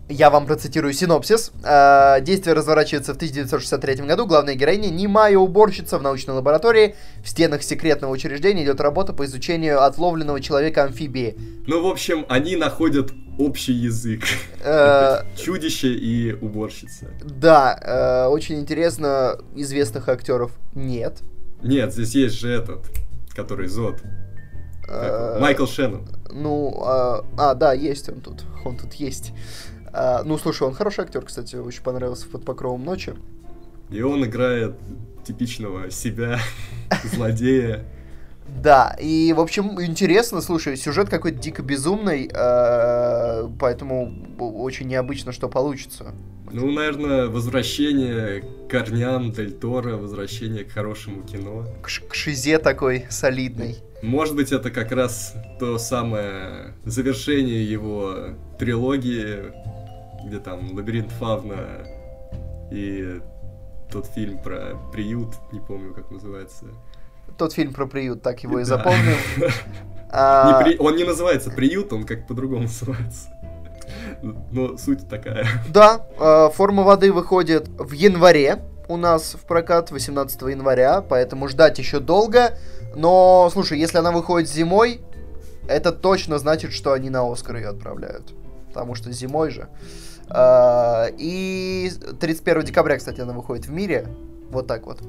[0.08, 1.50] Я вам процитирую синопсис.
[1.64, 4.26] Э, действие разворачивается в 1963 году.
[4.26, 6.94] Главная героиня немая уборщица в научной лаборатории.
[7.24, 11.36] В стенах секретного учреждения идет работа по изучению отловленного человека-амфибии.
[11.66, 14.22] Ну, в общем, они находят общий язык.
[14.62, 17.10] Э, чудище и уборщица.
[17.24, 21.18] Да, э, очень интересно, известных актеров нет.
[21.62, 22.86] Нет, здесь есть же этот,
[23.34, 24.02] который Зод.
[25.40, 26.06] Майкл Шеннон.
[26.30, 28.44] Ну, а, а, да, есть он тут.
[28.64, 29.32] Он тут есть.
[29.98, 33.14] А, ну, слушай, он хороший актер, кстати, очень понравился под покровом ночи.
[33.90, 34.74] И он играет
[35.24, 36.38] типичного себя,
[37.04, 37.82] злодея.
[38.62, 45.48] Да, и, в общем, интересно, слушай, сюжет какой-то дико безумный, э, поэтому очень необычно, что
[45.48, 46.12] получится.
[46.52, 51.64] Ну, наверное, возвращение к корням Дель Торо, возвращение к хорошему кино.
[51.82, 53.78] К, к шизе такой солидной.
[54.02, 59.52] Может быть, это как раз то самое завершение его трилогии,
[60.26, 61.86] где там Лабиринт Фавна
[62.70, 63.20] и
[63.90, 66.66] тот фильм про приют, не помню, как называется.
[67.38, 69.16] Тот фильм про приют, так его и запомнил.
[70.08, 70.62] А...
[70.62, 70.78] Не при...
[70.78, 73.28] Он не называется приют, он как по-другому называется.
[74.52, 75.46] Но суть такая.
[75.68, 81.78] Да, э, форма воды выходит в январе у нас в прокат 18 января, поэтому ждать
[81.78, 82.56] еще долго.
[82.94, 85.00] Но, слушай, если она выходит зимой,
[85.68, 88.32] это точно значит, что они на Оскар ее отправляют.
[88.68, 89.68] Потому что зимой же.
[90.28, 94.06] А, и 31 декабря, кстати, она выходит в мире.
[94.50, 95.00] Вот так вот.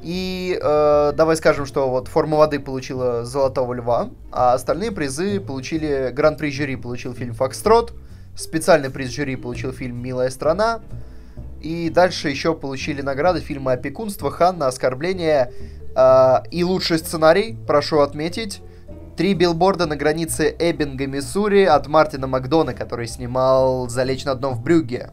[0.00, 6.10] И э, давай скажем, что вот форма воды получила Золотого Льва, а остальные призы получили...
[6.12, 7.94] Гран-при жюри получил фильм «Фокстрот»,
[8.36, 10.80] специальный приз жюри получил фильм «Милая страна»,
[11.60, 15.52] и дальше еще получили награды фильмы «Опекунство», «Ханна», «Оскорбление»
[15.96, 18.62] э, и лучший сценарий, прошу отметить,
[19.18, 24.62] Три билборда на границе Эббинга, Миссури от Мартина Макдона, который снимал «Залечь на дно в
[24.62, 25.10] Брюгге».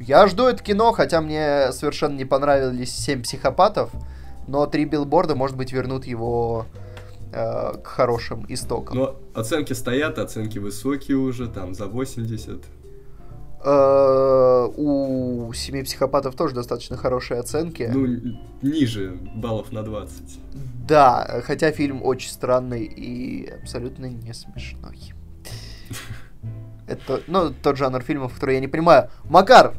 [0.00, 3.90] Я жду это кино, хотя мне совершенно не понравились «Семь психопатов»,
[4.48, 6.66] но «Три билборда», может быть, вернут его
[7.32, 8.96] э, к хорошим истокам.
[8.96, 12.64] Но оценки стоят, оценки высокие уже, там, за 80.
[13.64, 17.90] Э, у «Семи психопатов» тоже достаточно хорошие оценки.
[17.92, 20.40] Ну, ниже баллов на 20.
[20.86, 25.12] Да, хотя фильм очень странный и абсолютно не смешной.
[26.86, 29.10] Это, ну, тот жанр фильмов, который я не понимаю.
[29.24, 29.74] Макар!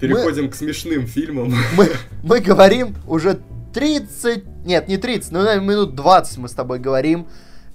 [0.00, 1.52] Переходим мы, к смешным фильмам.
[1.76, 1.90] Мы,
[2.22, 3.40] мы говорим уже
[3.72, 4.64] 30...
[4.64, 7.26] Нет, не 30, ну, наверное, минут 20 мы с тобой говорим.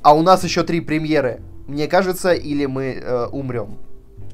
[0.01, 1.41] А у нас еще три премьеры.
[1.67, 3.79] Мне кажется, или мы э, умрем.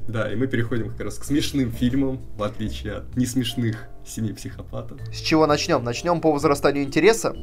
[0.08, 5.00] Да, и мы переходим как раз к смешным фильмам, в отличие от несмешных семи психопатов.
[5.12, 5.82] С чего начнем?
[5.82, 7.34] Начнем по возрастанию интереса.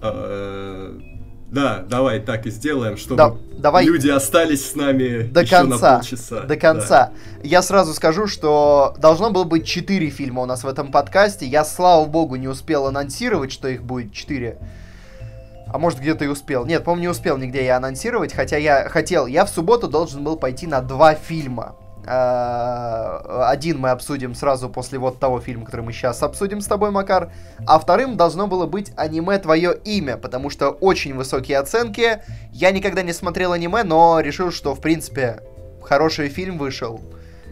[0.00, 0.96] А,
[1.50, 5.90] да, давай так и сделаем, чтобы да, давай люди остались с нами до еще конца,
[5.90, 6.40] на полчаса.
[6.42, 7.12] До конца.
[7.42, 7.48] Да.
[7.48, 11.46] Я сразу скажу, что должно было быть 4 фильма у нас в этом подкасте.
[11.46, 14.58] Я, слава богу, не успел анонсировать, что их будет 4.
[15.70, 16.64] А может где-то и успел.
[16.64, 19.26] Нет, по-моему, не успел нигде я анонсировать, хотя я хотел.
[19.26, 21.74] Я в субботу должен был пойти на два фильма.
[22.10, 26.90] Э, один мы обсудим сразу после вот того фильма, который мы сейчас обсудим с тобой,
[26.90, 27.30] Макар.
[27.66, 32.22] А вторым должно было быть аниме «Твое имя», потому что очень высокие оценки.
[32.50, 35.42] Я никогда не смотрел аниме, но решил, что, в принципе,
[35.82, 37.00] хороший фильм вышел.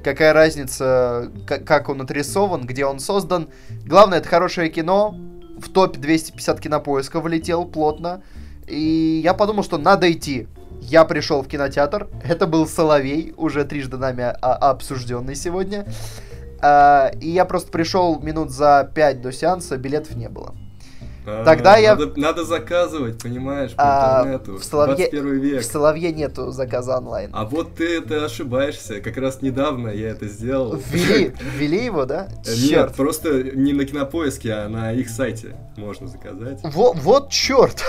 [0.02, 3.50] Какая разница, как он отрисован, где он создан.
[3.84, 5.14] Главное, это хорошее кино.
[5.58, 8.22] В топ 250 кинопоиска влетел плотно.
[8.66, 10.48] И я подумал, что надо идти
[10.80, 12.08] я пришел в кинотеатр.
[12.22, 15.86] Это был Соловей, уже трижды нами обсужденный сегодня.
[16.60, 20.54] А, и я просто пришел минут за пять до сеанса, билетов не было.
[21.26, 21.96] А, Тогда я...
[21.96, 24.58] Надо, надо заказывать, понимаешь, по а, интернету.
[24.58, 25.08] В Соловье...
[25.10, 25.62] 21 век.
[25.62, 27.30] В Соловье нету заказа онлайн.
[27.32, 29.00] А вот ты это ошибаешься.
[29.00, 30.80] Как раз недавно я это сделал.
[30.90, 32.28] Ввели, ввели его, да?
[32.46, 36.60] Нет, просто не на кинопоиске, а на их сайте можно заказать.
[36.62, 37.82] Вот, вот черт.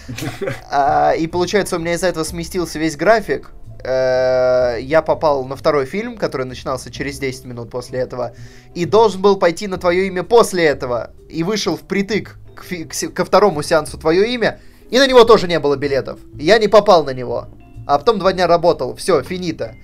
[0.70, 3.50] а, и получается, у меня из-за этого сместился весь график
[3.82, 8.34] э, я попал на второй фильм, который начинался через 10 минут после этого,
[8.74, 13.24] и должен был пойти на твое имя после этого, и вышел впритык к, к, ко
[13.24, 16.20] второму сеансу твое имя, и на него тоже не было билетов.
[16.38, 17.48] Я не попал на него.
[17.86, 18.94] а потом два дня работал.
[18.96, 19.74] Все, финита.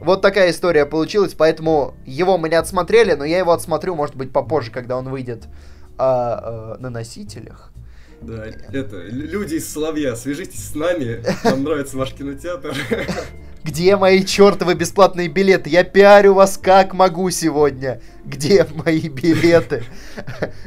[0.00, 4.32] Вот такая история получилась, поэтому его мы не отсмотрели, но я его отсмотрю, может быть,
[4.32, 5.44] попозже, когда он выйдет
[5.96, 7.72] а, а, на носителях.
[8.20, 12.74] Да, это, люди из Соловья, свяжитесь с нами, нам нравится ваш кинотеатр.
[13.64, 15.70] Где мои чертовы бесплатные билеты?
[15.70, 18.00] Я пиарю вас как могу сегодня.
[18.24, 19.84] Где мои билеты?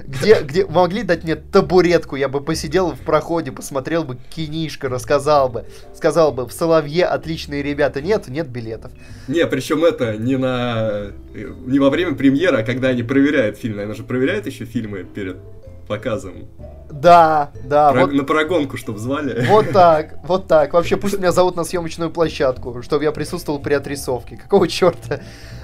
[0.05, 2.15] Где, где могли дать мне табуретку?
[2.15, 5.65] Я бы посидел в проходе, посмотрел бы кинишко, рассказал бы.
[5.93, 8.01] Сказал бы, в Соловье отличные ребята.
[8.01, 8.91] Нет, нет билетов.
[9.27, 11.11] Не, причем это не на...
[11.33, 13.75] Не во время премьеры, а когда они проверяют фильм.
[13.75, 15.37] Наверное же проверяют еще фильмы перед
[15.85, 16.47] показом.
[16.91, 17.91] Да, да.
[17.91, 19.45] Про, вот, на прогонку, чтобы звали.
[19.47, 20.73] Вот так, вот так.
[20.73, 24.37] Вообще пусть меня зовут на съемочную площадку, чтобы я присутствовал при отрисовке.
[24.37, 25.19] Какого черта?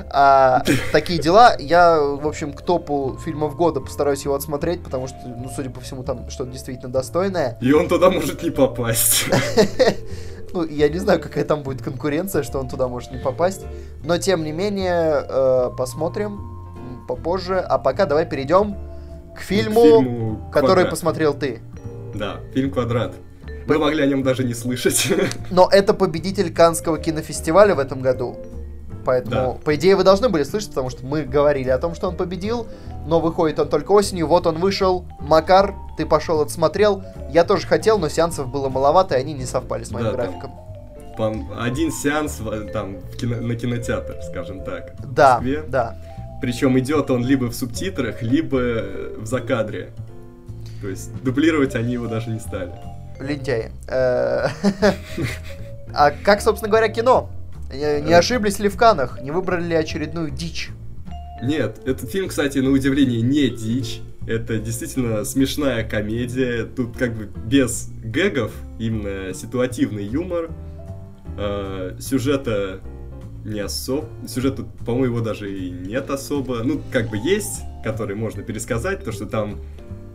[0.10, 1.56] А, такие дела.
[1.60, 5.80] Я, в общем, к топу фильмов года постараюсь его отсмотреть, потому что, ну, судя по
[5.80, 7.58] всему, там что-то действительно достойное.
[7.62, 9.26] И он туда может не попасть.
[10.54, 13.62] Ну, я не знаю, какая там будет конкуренция, что он туда может не попасть.
[14.04, 16.42] Но, тем не менее, э, посмотрим
[17.08, 17.58] попозже.
[17.60, 18.76] А пока давай перейдем
[19.36, 21.62] к фильму, фильму который посмотрел ты.
[22.13, 23.15] Да, фильм «Квадрат».
[23.67, 25.08] Мы могли о нем даже не слышать.
[25.52, 28.38] Но это победитель Канского кинофестиваля в этом году.
[29.06, 29.60] Поэтому, да.
[29.63, 32.67] по идее, вы должны были слышать, потому что мы говорили о том, что он победил,
[33.08, 34.28] но выходит он только осенью.
[34.28, 35.06] Вот он вышел.
[35.20, 37.04] Макар, ты пошел, отсмотрел.
[37.32, 40.52] Я тоже хотел, но сеансов было маловато, и они не совпали с моим да, графиком.
[41.17, 42.39] Там, один сеанс
[42.72, 44.96] там, в кино, на кинотеатр, скажем так.
[45.00, 45.98] Да, да.
[46.41, 48.84] Причем идет он либо в субтитрах, либо
[49.17, 49.93] в закадре.
[50.82, 52.73] То есть дублировать они его даже не стали.
[53.19, 53.71] Лентяи.
[53.88, 54.47] Э,
[55.93, 57.30] а как, собственно говоря, кино?
[57.71, 59.21] Не ошиблись ли в Канах?
[59.21, 60.69] Не выбрали ли очередную дичь?
[61.41, 64.01] Нет, этот фильм, кстати, на удивление не дичь.
[64.27, 66.65] Это действительно смешная комедия.
[66.65, 70.51] Тут как бы без гэгов, именно ситуативный юмор.
[71.38, 72.82] Э, сюжета
[73.45, 74.08] не особо...
[74.27, 76.63] Сюжет тут, по-моему, его даже и нет особо.
[76.63, 79.60] Ну, как бы есть, который можно пересказать, то, что там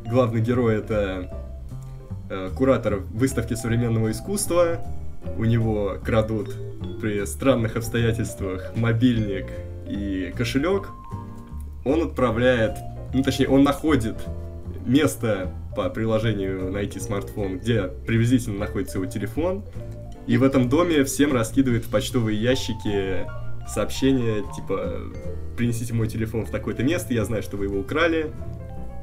[0.08, 1.30] главный герой это
[2.30, 4.80] э, куратор выставки современного искусства.
[5.36, 6.54] У него крадут
[7.00, 9.46] при странных обстоятельствах мобильник
[9.88, 10.88] и кошелек.
[11.84, 12.76] Он отправляет,
[13.12, 14.16] ну точнее, он находит
[14.84, 19.64] место по приложению найти смартфон, где приблизительно находится его телефон,
[20.26, 23.26] и в этом доме всем раскидывают в почтовые ящики
[23.68, 25.00] сообщения, типа,
[25.56, 28.32] принесите мой телефон в такое-то место, я знаю, что вы его украли.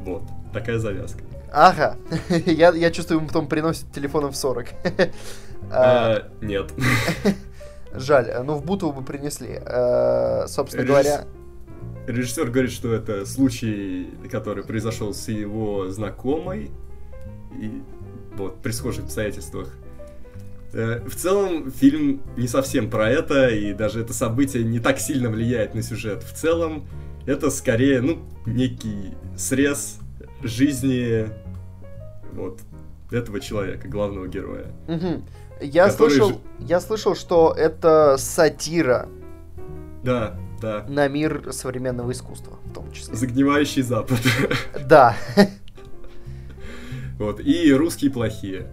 [0.01, 1.23] Вот, такая завязка.
[1.51, 1.97] Ага,
[2.45, 4.67] я, я чувствую, ему потом приносят телефонов 40.
[5.71, 6.71] А, нет.
[7.93, 9.59] Жаль, ну в Бутову бы принесли.
[9.65, 11.25] А, собственно говоря...
[12.05, 16.69] Режиссер говорит, что это случай, который произошел с его знакомой,
[17.57, 17.81] и
[18.35, 19.69] вот, при схожих обстоятельствах.
[20.73, 25.29] Э, в целом, фильм не совсем про это, и даже это событие не так сильно
[25.29, 26.23] влияет на сюжет.
[26.23, 26.87] В целом,
[27.27, 29.99] это скорее, ну, некий срез
[30.41, 31.27] жизни
[32.33, 32.59] вот
[33.11, 34.65] этого человека, главного героя.
[34.87, 35.23] Угу.
[35.61, 36.35] Я слышал, ж...
[36.59, 39.07] я слышал, что это сатира.
[40.03, 40.85] Да, да.
[40.89, 43.15] На мир современного искусства, в том числе.
[43.15, 44.19] Загнивающий Запад.
[44.87, 45.15] Да.
[47.19, 48.67] Вот, и русские плохие.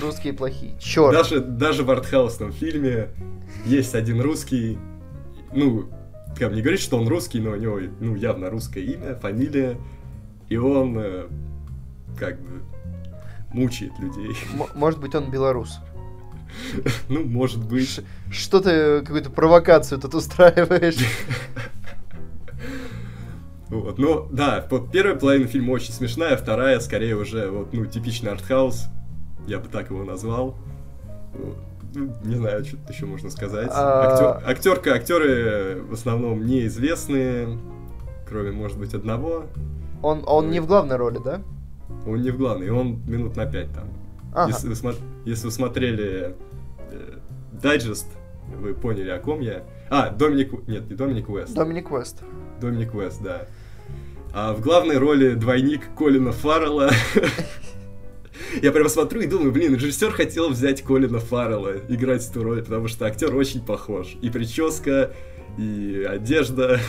[0.00, 0.76] Русские плохие.
[0.80, 1.12] Черт.
[1.12, 3.08] Даже, даже в артхаусном фильме
[3.64, 4.78] есть один русский,
[5.52, 5.88] ну,
[6.38, 9.78] как не говорит, что он русский, но у него, ну, явно русское имя, фамилия,
[10.48, 11.26] и он, э,
[12.18, 12.62] как бы,
[13.52, 14.36] мучает людей.
[14.54, 15.78] М- может быть, он белорус.
[17.08, 18.00] Ну, может быть.
[18.30, 20.96] Что ты какую-то провокацию тут устраиваешь?
[23.68, 28.30] Вот, ну, да, вот первая половина фильма очень смешная, вторая, скорее, уже, вот, ну, типичный
[28.30, 28.86] артхаус,
[29.46, 30.56] я бы так его назвал.
[31.94, 33.70] Ну, не знаю, что еще можно сказать.
[33.72, 34.40] А...
[34.44, 37.58] Актер, актерка, актеры в основном неизвестные,
[38.26, 39.44] кроме, может быть, одного.
[40.02, 41.40] Он, он не в главной роли, да?
[42.06, 43.88] Он не в главной, он минут на пять там.
[44.34, 44.48] Ага.
[44.48, 46.34] Если, вы, если вы смотрели
[46.90, 47.18] э,
[47.52, 48.08] дайджест,
[48.58, 49.62] вы поняли, о ком я.
[49.88, 50.66] А, Доминик...
[50.66, 51.54] Нет, не Доминик Уэст.
[51.54, 52.22] Доминик Уэст.
[52.60, 53.46] Доминик Уэст, да.
[54.34, 56.90] А в главной роли двойник Колина Фаррелла.
[58.62, 62.88] Я прямо смотрю и думаю, блин, режиссер хотел взять Колина Фаррелла играть эту роль, потому
[62.88, 64.14] что актер очень похож.
[64.22, 65.12] И прическа,
[65.58, 66.80] и одежда.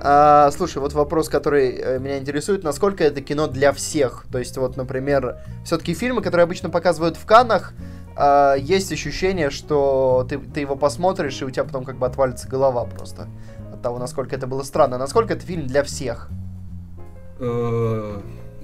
[0.00, 4.26] А, слушай, вот вопрос, который э, меня интересует, насколько это кино для всех?
[4.30, 7.72] То есть, вот, например, все-таки фильмы, которые обычно показывают в Каннах,
[8.14, 12.48] а, есть ощущение, что ты, ты его посмотришь, и у тебя потом как бы отвалится
[12.48, 13.28] голова просто
[13.72, 14.98] от того, насколько это было странно.
[14.98, 16.28] Насколько это фильм для всех?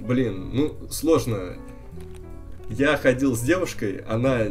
[0.07, 1.55] Блин, ну, сложно.
[2.69, 4.41] Я ходил с девушкой, она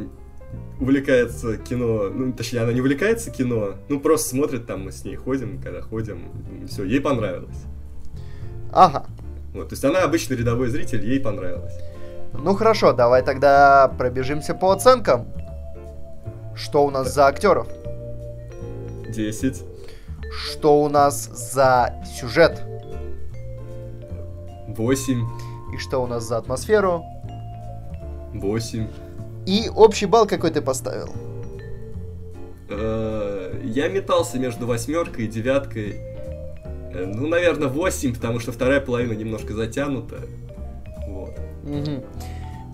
[0.81, 5.17] увлекается кино, ну, точнее, она не увлекается кино, ну, просто смотрит там, мы с ней
[5.17, 6.31] ходим, когда ходим,
[6.69, 7.64] все, ей понравилось.
[8.73, 9.07] Ага.
[9.53, 11.75] Вот, то есть она обычный рядовой зритель, ей понравилось.
[12.33, 15.27] Ну хорошо, давай тогда пробежимся по оценкам.
[16.57, 17.69] Что у нас за актеров?
[19.09, 19.62] 10.
[20.33, 22.62] Что у нас за сюжет?
[24.67, 25.25] 8.
[25.75, 27.05] И что у нас за атмосферу?
[28.33, 28.87] 8.
[29.47, 31.09] И общий балл какой ты поставил?
[32.69, 35.97] Э, я метался между восьмеркой и девяткой.
[36.93, 40.21] Э, ну, наверное, 8, потому что вторая половина немножко затянута.
[41.09, 41.37] Вот.
[41.65, 42.05] Угу.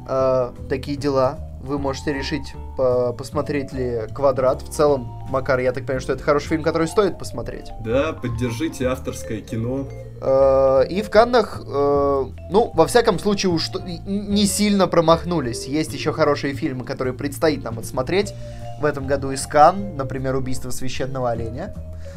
[0.07, 1.39] А, такие дела.
[1.61, 4.63] Вы можете решить, по посмотреть ли «Квадрат».
[4.63, 7.71] В целом, Макар, я так понимаю, что это хороший фильм, который стоит посмотреть.
[7.85, 9.87] Да, поддержите авторское кино.
[10.23, 13.71] А, и в Каннах, э, ну, во всяком случае, уж
[14.07, 15.67] не сильно промахнулись.
[15.67, 18.35] Есть еще хорошие фильмы, которые предстоит нам отсмотреть
[18.81, 21.75] в этом году из Кан, например, «Убийство священного оленя».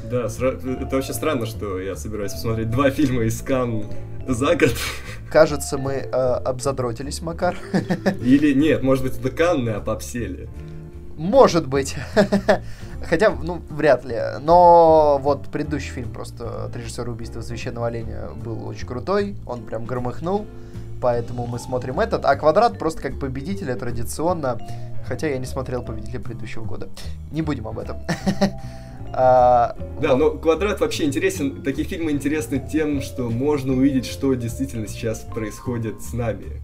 [0.10, 3.86] Да, это вообще странно, что я собираюсь посмотреть два фильма из Кан
[4.28, 4.74] за год.
[5.30, 7.58] Кажется, мы э, обзадротились, Макар.
[8.22, 10.48] Или нет, может быть, это Канны опопсели.
[11.18, 11.96] Может быть.
[13.04, 14.18] Хотя, ну, вряд ли.
[14.42, 19.36] Но вот предыдущий фильм просто от режиссера убийства священного оленя был очень крутой.
[19.46, 20.46] Он прям громыхнул.
[21.02, 22.26] Поэтому мы смотрим этот.
[22.26, 24.58] А квадрат просто как победителя традиционно.
[25.08, 26.90] Хотя я не смотрел победителя предыдущего года.
[27.32, 27.98] Не будем об этом.
[29.16, 31.62] А, да, но квадрат вообще интересен.
[31.62, 36.64] Такие фильмы интересны тем, что можно увидеть, что действительно сейчас происходит с нами.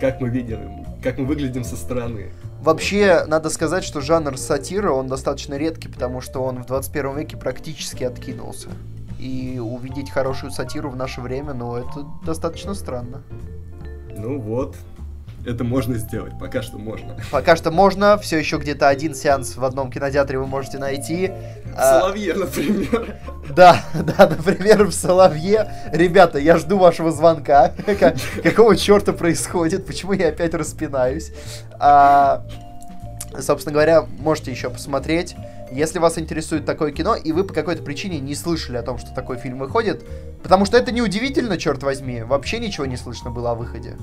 [0.00, 2.30] Как мы видим, как мы выглядим со стороны.
[2.62, 7.36] Вообще, надо сказать, что жанр сатира, он достаточно редкий, потому что он в 21 веке
[7.36, 8.68] практически откинулся.
[9.18, 13.22] И увидеть хорошую сатиру в наше время, ну, это достаточно странно.
[14.16, 14.76] Ну вот,
[15.48, 17.16] это можно сделать, пока что можно.
[17.30, 21.32] Пока что можно, все еще где-то один сеанс в одном кинотеатре вы можете найти.
[21.74, 23.16] В Соловье, например.
[23.48, 25.72] Да, да, например, в Соловье.
[25.92, 27.72] Ребята, я жду вашего звонка.
[28.44, 29.86] Какого черта происходит?
[29.86, 31.32] Почему я опять распинаюсь?
[31.80, 32.44] А,
[33.40, 35.34] собственно говоря, можете еще посмотреть.
[35.72, 39.14] Если вас интересует такое кино, и вы по какой-то причине не слышали о том, что
[39.14, 40.04] такой фильм выходит,
[40.42, 43.96] потому что это неудивительно, черт возьми, вообще ничего не слышно было о выходе.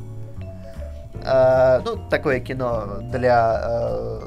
[1.26, 3.62] Э, ну, такое кино для...
[3.64, 4.22] Э,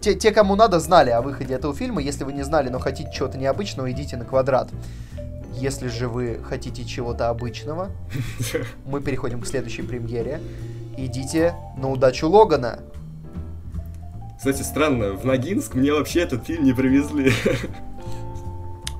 [0.00, 2.02] те, те, кому надо, знали о выходе этого фильма.
[2.02, 4.68] Если вы не знали, но хотите чего-то необычного, идите на квадрат.
[5.54, 7.90] Если же вы хотите чего-то обычного,
[8.86, 10.40] мы переходим к следующей премьере.
[10.96, 12.80] Идите на удачу Логана.
[14.38, 17.32] Кстати, странно, в Ногинск мне вообще этот фильм не привезли.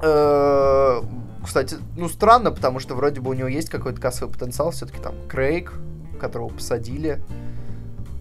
[0.03, 1.03] Э,
[1.45, 5.15] кстати, ну странно, потому что вроде бы у него есть какой-то кассовый потенциал, все-таки там
[5.29, 5.75] Крейг,
[6.21, 7.21] которого посадили.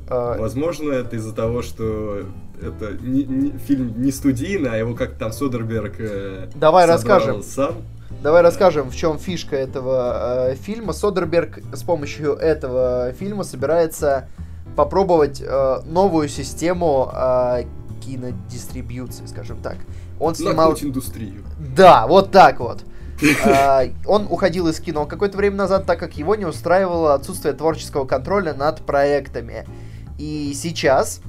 [0.08, 2.24] А, Возможно, это из-за того, что
[2.62, 7.44] это не, не, фильм не студийный, а его как там Содерберг э, Давай расскажем.
[7.44, 7.76] сам.
[8.24, 10.94] Давай расскажем, в чем фишка этого э, фильма.
[10.94, 14.28] Содерберг с помощью этого фильма собирается
[14.76, 17.64] попробовать э, новую систему э,
[18.04, 19.78] кинодистрибьюции, скажем так.
[20.20, 20.74] Он снимал...
[20.74, 21.44] индустрию.
[21.76, 22.82] Да, вот так вот.
[22.82, 22.86] А,
[24.06, 28.54] он уходил из кино какое-то время назад, так как его не устраивало отсутствие творческого контроля
[28.54, 29.66] над проектами.
[30.18, 31.22] И сейчас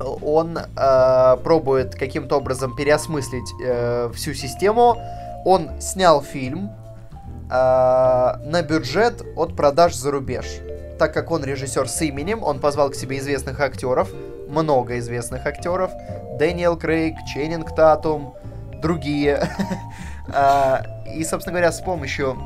[0.00, 4.96] он э, пробует каким-то образом переосмыслить э, всю систему.
[5.44, 6.70] Он снял фильм
[7.50, 10.46] э, на бюджет от продаж за рубеж.
[10.98, 14.10] Так как он режиссер с именем, он позвал к себе известных актеров,
[14.48, 15.90] много известных актеров.
[16.38, 18.34] Дэниел Крейг, Ченнинг Татум,
[18.82, 19.48] другие.
[20.32, 20.82] А,
[21.14, 22.36] и, собственно говоря, с помощью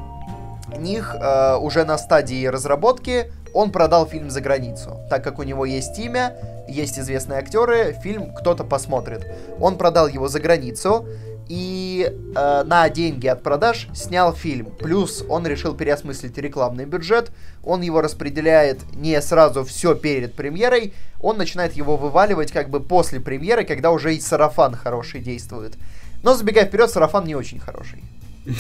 [0.79, 5.01] них а, уже на стадии разработки он продал фильм за границу.
[5.09, 6.37] Так как у него есть имя,
[6.69, 9.27] есть известные актеры, фильм кто-то посмотрит.
[9.59, 11.07] Он продал его за границу
[11.49, 14.67] и э, на деньги от продаж снял фильм.
[14.67, 17.33] Плюс он решил переосмыслить рекламный бюджет.
[17.65, 23.19] Он его распределяет не сразу все перед премьерой, он начинает его вываливать как бы после
[23.19, 25.77] премьеры, когда уже и сарафан хороший действует.
[26.23, 28.03] Но забегая вперед, сарафан не очень хороший.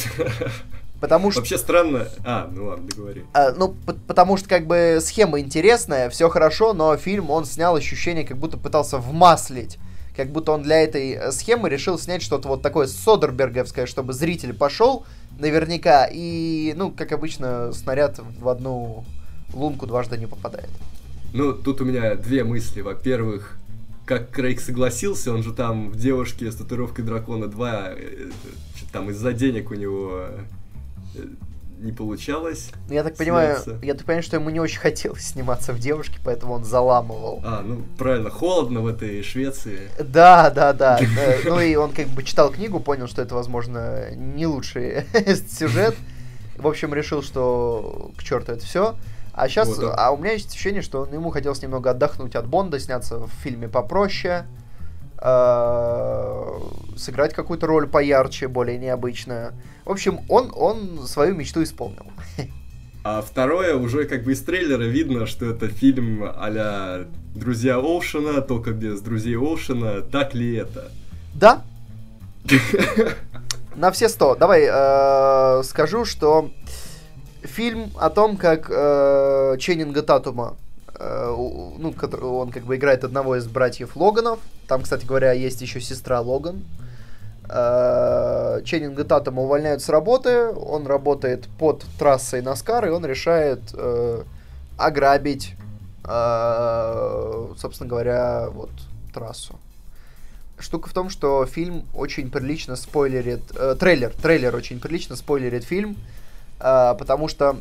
[1.00, 1.40] Потому что...
[1.40, 2.08] Вообще странно...
[2.24, 3.24] А, ну ладно, договори.
[3.32, 3.74] А, ну,
[4.06, 8.58] потому что, как бы, схема интересная, все хорошо, но фильм, он снял ощущение, как будто
[8.58, 9.78] пытался вмаслить.
[10.14, 14.52] Как будто он для этой э, схемы решил снять что-то вот такое Содерберговское, чтобы зритель
[14.52, 15.06] пошел
[15.38, 19.04] наверняка, и, ну, как обычно, снаряд в одну
[19.54, 20.68] лунку дважды не попадает.
[21.32, 22.82] Ну, тут у меня две мысли.
[22.82, 23.56] Во-первых,
[24.10, 28.30] как Крейг согласился, он же там в девушке с татуировкой дракона 2, э,
[28.92, 30.26] там из-за денег у него
[31.14, 31.26] э,
[31.78, 32.72] не получалось.
[32.88, 36.18] Ну, я так понимаю, я так понимаю, что ему не очень хотелось сниматься в девушке,
[36.24, 37.40] поэтому он заламывал.
[37.44, 39.88] А, ну правильно, холодно в этой Швеции.
[40.00, 40.98] Да, да, да.
[41.44, 45.04] Ну и он как бы читал книгу, понял, что это, возможно, не лучший
[45.48, 45.94] сюжет.
[46.56, 48.96] В общем, решил, что к черту это все.
[49.40, 49.94] А сейчас, вот, да.
[49.94, 53.68] а у меня есть ощущение, что ему хотелось немного отдохнуть от Бонда, сняться в фильме
[53.68, 54.44] попроще,
[55.16, 56.58] э,
[56.94, 59.54] сыграть какую-то роль поярче, более необычную.
[59.86, 62.06] В общем, он, он свою мечту исполнил.
[63.02, 68.72] А второе, уже как бы из трейлера видно, что это фильм а «Друзья Оушена», только
[68.72, 70.02] без «Друзей Оушена».
[70.02, 70.92] Так ли это?
[71.34, 71.62] Да.
[73.74, 74.34] На все сто.
[74.34, 76.50] Давай э, скажу, что
[77.42, 80.56] фильм о том, как э, Ченнинга Татума,
[80.94, 81.94] э, ну,
[82.38, 84.38] он как бы играет одного из братьев Логанов.
[84.68, 86.64] Там, кстати говоря, есть еще сестра Логан.
[87.48, 94.22] Э, Ченнинга Татума увольняют с работы, он работает под трассой Наскар, и он решает э,
[94.76, 95.54] ограбить,
[96.04, 98.70] э, собственно говоря, вот
[99.12, 99.58] трассу.
[100.60, 103.42] Штука в том, что фильм очень прилично спойлерит...
[103.56, 105.96] Э, трейлер, трейлер очень прилично спойлерит фильм.
[106.60, 107.56] Потому что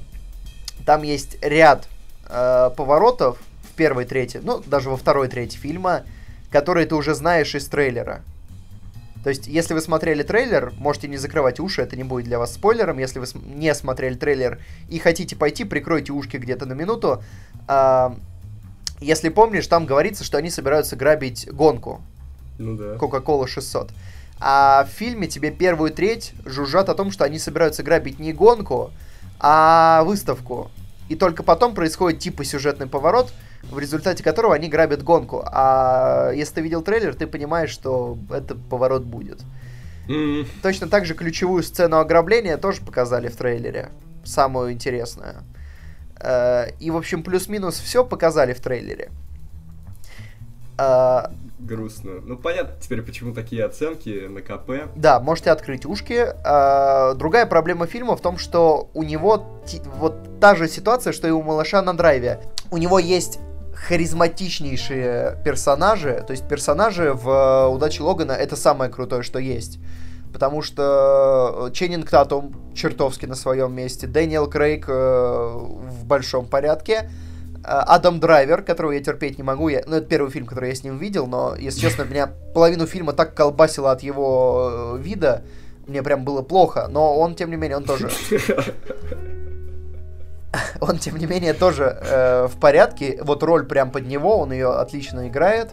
[0.86, 1.88] там есть ряд
[2.28, 6.04] э, поворотов в первой трети, ну, даже во второй трети фильма,
[6.52, 8.22] которые ты уже знаешь из трейлера.
[9.24, 12.54] То есть, если вы смотрели трейлер, можете не закрывать уши, это не будет для вас
[12.54, 13.00] спойлером.
[13.00, 17.22] Если вы не смотрели трейлер и хотите пойти, прикройте ушки где-то на минуту.
[17.68, 18.16] А,
[19.02, 22.02] если помнишь, там говорится, что они собираются грабить гонку.
[22.58, 22.96] Ну да.
[22.96, 23.92] Coca-Cola 600.
[24.40, 28.92] А в фильме тебе первую треть жужжат о том, что они собираются грабить не гонку,
[29.40, 30.72] а выставку.
[31.10, 33.34] И только потом происходит типа сюжетный поворот,
[33.64, 35.44] в результате которого они грабят гонку.
[35.46, 39.40] А если ты видел трейлер, ты понимаешь, что этот поворот будет.
[40.08, 40.48] Mm.
[40.62, 43.90] Точно так же ключевую сцену ограбления тоже показали в трейлере.
[44.24, 45.44] Самую интересную.
[46.20, 49.10] Э, и, в общем, плюс-минус все показали в трейлере.
[51.60, 52.12] Э, грустно.
[52.24, 54.92] Ну, понятно теперь, почему такие оценки на КП.
[54.96, 56.28] Да, можете открыть ушки.
[56.44, 59.62] А, другая проблема фильма в том, что у него
[59.98, 62.42] вот та же ситуация, что и у малыша на драйве.
[62.72, 63.40] У него есть
[63.74, 69.80] харизматичнейшие персонажи, то есть персонажи в «Удаче Логана» это самое крутое, что есть.
[70.34, 77.29] Потому что Ченнинг Татум чертовски на своем месте, Дэниел Крейг э, в большом порядке, Э,
[77.70, 79.70] Адам Драйвер, которого я терпеть не могу.
[79.70, 82.88] Я, ну, это первый фильм, который я с ним видел, но, если честно, меня половину
[82.88, 85.44] фильма так колбасило от его э, вида.
[85.88, 86.88] Мне прям было плохо.
[86.90, 88.10] Но он, тем не менее, он тоже...
[90.82, 93.20] Он, тем не менее, тоже э, в порядке.
[93.22, 95.70] Вот роль прям под него, он ее отлично играет.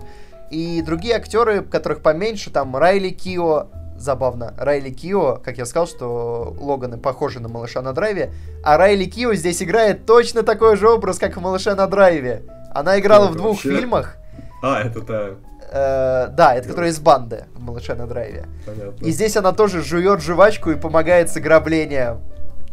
[0.50, 3.68] И другие актеры, которых поменьше, там Райли Кио,
[3.98, 4.54] забавно.
[4.58, 8.32] Райли Кио, как я сказал, что Логаны похожи на малыша на драйве,
[8.64, 12.42] а Райли Кио здесь играет точно такой же образ, как в малыше на драйве.
[12.74, 13.76] Она играла в двух вообще...
[13.76, 14.16] фильмах.
[14.62, 15.30] А, это та.
[15.70, 18.46] Э, да, это которая из банды в малыше на драйве.
[18.64, 19.04] Понятно.
[19.04, 22.20] И здесь она тоже жует жвачку и помогает с ограблением.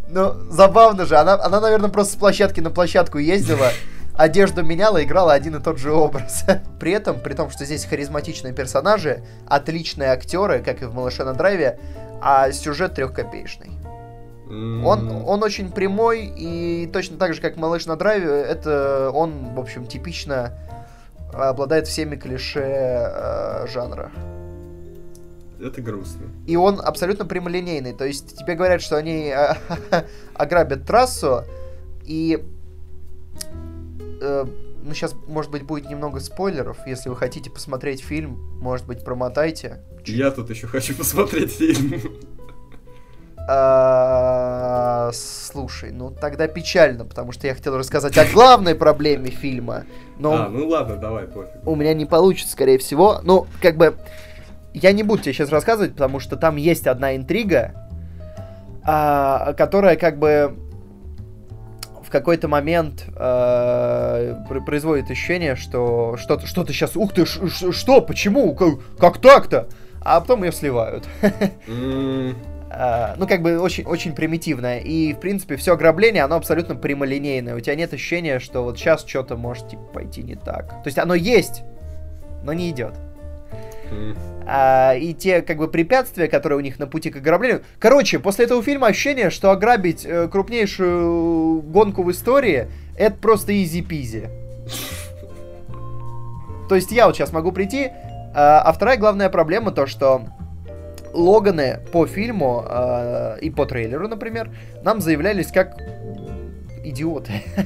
[0.10, 1.16] Ну, забавно же.
[1.16, 3.70] Она, она, наверное, просто с площадки на площадку ездила
[4.16, 6.46] одежду меняла, играла один и тот же образ.
[6.80, 11.34] при этом, при том, что здесь харизматичные персонажи, отличные актеры, как и в «Малыше на
[11.34, 11.80] драйве»,
[12.22, 13.72] а сюжет трехкопеечный.
[14.48, 14.84] Mm.
[14.86, 19.60] Он, он очень прямой, и точно так же, как «Малыш на драйве», это он, в
[19.60, 20.58] общем, типично
[21.34, 24.12] обладает всеми клише э, жанра.
[25.60, 26.28] Это грустно.
[26.46, 27.94] И он абсолютно прямолинейный.
[27.94, 29.54] То есть тебе говорят, что они э,
[30.36, 31.44] ограбят трассу,
[32.04, 32.44] и
[34.24, 34.46] э,
[34.84, 36.78] ну, сейчас, может быть, будет немного спойлеров.
[36.88, 39.82] Если вы хотите посмотреть фильм, может быть, промотайте.
[40.06, 42.02] Я тут еще хочу посмотреть фильм.
[43.46, 49.84] А, слушай, ну тогда печально, потому что я хотел рассказать о главной проблеме фильма.
[50.18, 51.52] Но а, ну ладно, давай, пофиг.
[51.66, 53.20] У меня не получится, скорее всего.
[53.24, 53.96] Ну, как бы,
[54.74, 57.74] я не буду тебе сейчас рассказывать, потому что там есть одна интрига,
[58.86, 60.56] а, которая как бы
[62.14, 64.36] какой-то момент э,
[64.66, 69.68] производит ощущение, что что-то что сейчас, ух ты, что, почему, как, как так-то?
[70.02, 71.06] А потом ее сливают.
[71.68, 72.36] Mm.
[72.70, 74.80] Uh, ну, как бы очень, очень примитивное.
[74.80, 77.56] И, в принципе, все ограбление, оно абсолютно прямолинейное.
[77.56, 80.70] У тебя нет ощущения, что вот сейчас что-то может типа, пойти не так.
[80.82, 81.62] То есть оно есть,
[82.44, 82.96] но не идет.
[84.46, 87.64] А, и те, как бы, препятствия, которые у них на пути к ограблению.
[87.80, 92.68] Короче, после этого фильма ощущение, что ограбить э, крупнейшую гонку в истории,
[92.98, 94.30] это просто изи-пизи.
[96.68, 97.92] То есть я вот сейчас могу прийти,
[98.36, 100.24] а, а вторая главная проблема то, что
[101.14, 104.50] Логаны по фильму э, и по трейлеру, например,
[104.84, 105.78] нам заявлялись как
[106.84, 107.34] идиоты.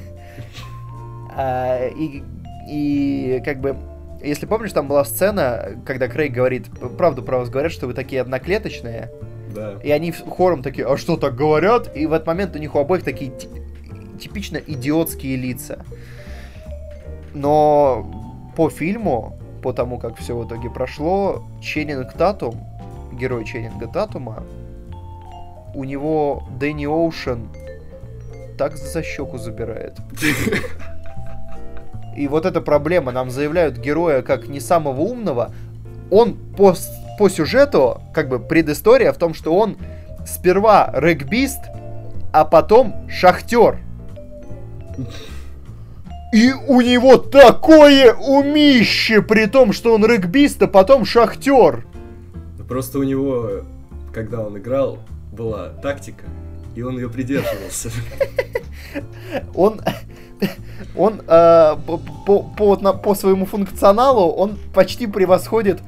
[1.39, 2.23] А, и,
[2.67, 3.77] и как бы,
[4.23, 8.21] если помнишь, там была сцена, когда Крейг говорит, правду про вас говорят, что вы такие
[8.21, 9.11] одноклеточные.
[9.53, 9.75] Да.
[9.83, 11.95] И они хором такие, а что так говорят?
[11.95, 13.31] И в этот момент у них у обоих такие
[14.19, 15.85] типично идиотские лица.
[17.33, 22.59] Но по фильму, по тому, как все в итоге прошло, Ченнинг Татум,
[23.13, 24.43] герой Ченнинга Татума,
[25.73, 27.49] у него Дэнни Оушен
[28.57, 29.97] так за щеку забирает.
[32.17, 35.51] И вот эта проблема, нам заявляют героя как не самого умного,
[36.09, 36.75] он по,
[37.19, 39.77] по сюжету, как бы предыстория в том, что он
[40.25, 41.59] сперва регбист,
[42.33, 43.77] а потом шахтер.
[46.33, 51.85] И у него такое умище, при том, что он регбист, а потом шахтер.
[52.67, 53.61] Просто у него,
[54.11, 54.97] когда он играл,
[55.31, 56.25] была тактика,
[56.75, 57.91] и он ее придерживался.
[59.53, 59.81] Он,
[60.95, 65.79] он э, по, по, по, по своему функционалу, он почти превосходит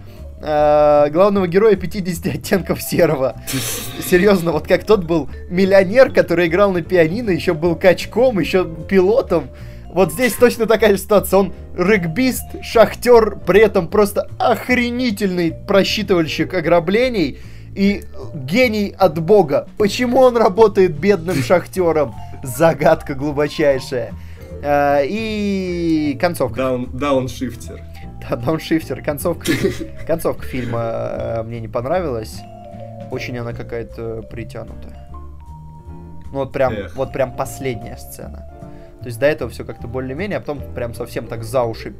[0.41, 3.35] э, главного героя 50 оттенков серого.
[4.09, 9.49] Серьезно, вот как тот был миллионер, который играл на пианино, еще был качком, еще пилотом.
[9.91, 11.39] Вот здесь точно такая ситуация.
[11.39, 17.39] Он регбист, шахтер, при этом просто охренительный просчитывальщик ограблений
[17.75, 18.03] и
[18.35, 19.67] гений от бога.
[19.77, 22.13] Почему он работает бедным шахтером?
[22.43, 24.13] Загадка глубочайшая.
[24.63, 26.57] А, и концовка.
[26.57, 27.81] Даун, дауншифтер.
[28.21, 29.01] Да, дауншифтер.
[29.01, 29.51] Концовка,
[30.07, 32.41] концовка фильма э, мне не понравилась.
[33.11, 35.09] Очень она какая-то притянутая.
[36.31, 36.95] Ну вот прям, Эх.
[36.95, 38.45] вот прям последняя сцена.
[38.99, 41.95] То есть до этого все как-то более-менее, а потом прям совсем так за уши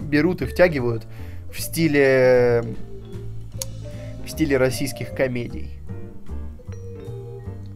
[0.00, 1.06] берут и втягивают
[1.52, 2.64] в стиле
[4.24, 5.75] в стиле российских комедий.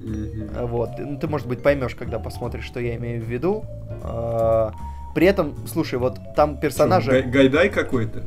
[0.01, 0.66] Mm-hmm.
[0.66, 0.90] Вот.
[0.98, 3.64] Ну, ты, может быть, поймешь, когда посмотришь, что я имею в виду.
[4.03, 4.72] А,
[5.14, 7.11] при этом, слушай, вот там персонажи...
[7.11, 8.22] Что, гай- Гайдай какой-то?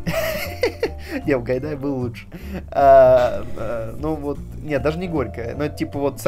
[1.25, 2.25] Нет, Гайдай был лучше.
[2.71, 5.55] А, а, ну вот, нет, даже не горькая.
[5.55, 6.19] Но типа вот...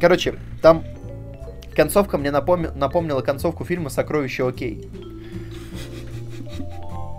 [0.00, 0.84] Короче, там
[1.74, 4.88] концовка мне напомнила концовку фильма «Сокровище окей».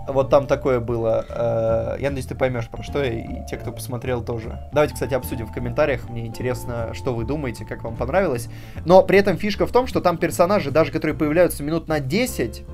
[0.08, 1.24] Вот там такое было.
[1.28, 4.58] Э, я надеюсь, ты поймешь, про что и те, кто посмотрел, тоже.
[4.72, 6.08] Давайте, кстати, обсудим в комментариях.
[6.08, 8.48] Мне интересно, что вы думаете, как вам понравилось.
[8.86, 12.64] Но при этом фишка в том, что там персонажи, даже которые появляются минут на 10,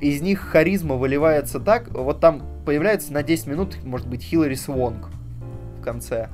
[0.00, 1.88] из них харизма выливается так.
[1.88, 5.08] Вот там появляется на 10 минут, может быть, Хиллари Свонг
[5.78, 6.28] в конце.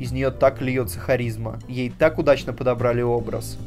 [0.00, 1.60] Из нее так льется харизма.
[1.68, 3.58] Ей так удачно подобрали образ.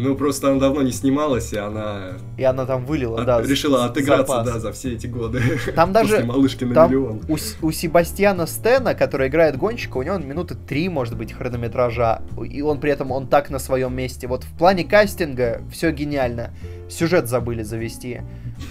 [0.00, 2.12] Ну, просто она давно не снималась, и она...
[2.38, 3.42] И она там вылила, от, да.
[3.42, 4.46] Решила отыграться, запас.
[4.46, 5.42] да, за все эти годы.
[5.74, 6.24] Там даже...
[6.24, 7.20] малышки на там миллион.
[7.28, 12.22] У, у Себастьяна Стена, который играет гонщика, у него минуты три, может быть, хронометража.
[12.50, 14.26] И он при этом, он так на своем месте.
[14.26, 16.50] Вот в плане кастинга все гениально.
[16.88, 18.22] Сюжет забыли завести.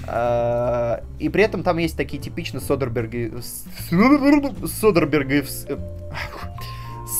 [0.07, 3.33] А, и при этом там есть такие типично Содерберги...
[3.89, 5.45] Содерберги...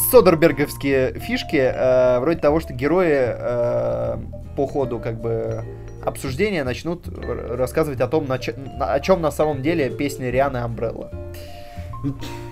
[0.10, 4.18] Содерберговские фишки, э, вроде того, что герои э,
[4.56, 5.64] по ходу как бы
[6.04, 8.56] обсуждения начнут рассказывать о том, на ч...
[8.80, 11.12] о чем на самом деле песня Рианы Амбрелла.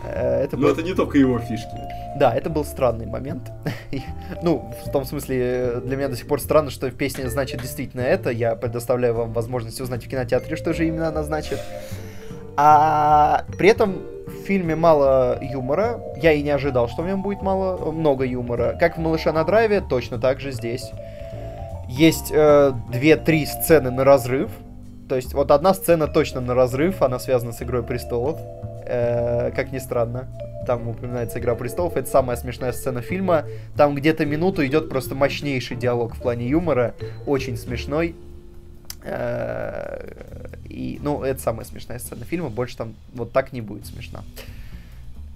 [0.05, 0.73] Э, это Но был...
[0.73, 1.67] это не только его фишки.
[2.19, 3.51] Да, это был странный момент.
[4.43, 8.01] ну, в том смысле, для меня до сих пор странно, что в песне значит действительно
[8.01, 8.29] это.
[8.29, 11.59] Я предоставляю вам возможность узнать в кинотеатре, что же именно она значит.
[12.55, 14.01] А при этом
[14.47, 15.99] фильме мало юмора.
[16.15, 18.75] Я и не ожидал, что в нем будет мало, много юмора.
[18.79, 20.91] Как в «Малыше на драйве», точно так же здесь.
[21.89, 24.49] Есть э, две-три сцены на разрыв.
[25.09, 28.39] То есть вот одна сцена точно на разрыв, она связана с «Игрой престолов».
[28.85, 30.27] Э, как ни странно.
[30.65, 31.97] Там упоминается «Игра престолов».
[31.97, 33.43] Это самая смешная сцена фильма.
[33.75, 36.93] Там где-то минуту идет просто мощнейший диалог в плане юмора.
[37.25, 38.15] Очень смешной.
[40.67, 44.23] Э, и, ну, это самая смешная сцена фильма, больше там вот так не будет смешно.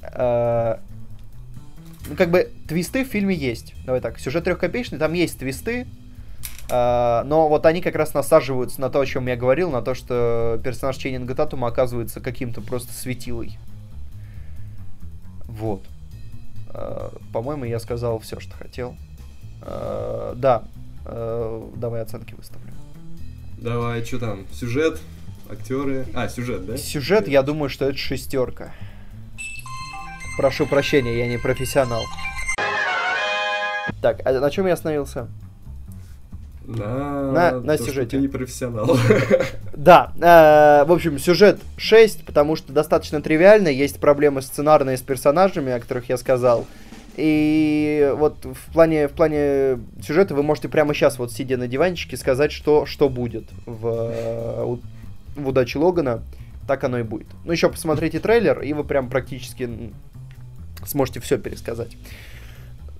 [0.02, 0.78] Э,
[2.08, 3.74] ну, как бы, твисты в фильме есть.
[3.86, 5.88] Давай так, сюжет трехкопеечный, там есть твисты,
[6.70, 9.94] э, но вот они как раз насаживаются на то, о чем я говорил, на то,
[9.94, 13.58] что персонаж Ченнинга Татума оказывается каким-то просто светилой.
[15.46, 15.84] Вот.
[17.34, 18.96] По-моему, я сказал все, что хотел.
[19.60, 20.64] Да,
[21.04, 22.72] давай оценки выставлю.
[23.58, 24.46] Давай, что там?
[24.54, 25.02] Сюжет,
[25.52, 26.06] актеры.
[26.14, 26.78] А, сюжет, да?
[26.78, 28.72] Сюжет, я думаю, что это шестерка.
[30.38, 32.04] Прошу прощения, я не профессионал.
[34.02, 35.28] Так, а на чем я остановился?
[36.66, 38.18] На, На- на то, что сюжете.
[38.18, 38.98] Ты не профессионал.
[39.74, 45.72] Да, э, в общем, сюжет 6, потому что достаточно тривиально, есть проблемы сценарные с персонажами,
[45.72, 46.68] о которых я сказал.
[47.18, 52.16] И вот в плане, в плане сюжета вы можете прямо сейчас, вот сидя на диванчике,
[52.16, 54.78] сказать, что, что будет в, э,
[55.36, 56.24] в «Удаче Логана».
[56.68, 57.28] Так оно и будет.
[57.44, 59.92] Ну, еще посмотрите трейлер, и вы прям практически
[60.86, 61.98] сможете все пересказать.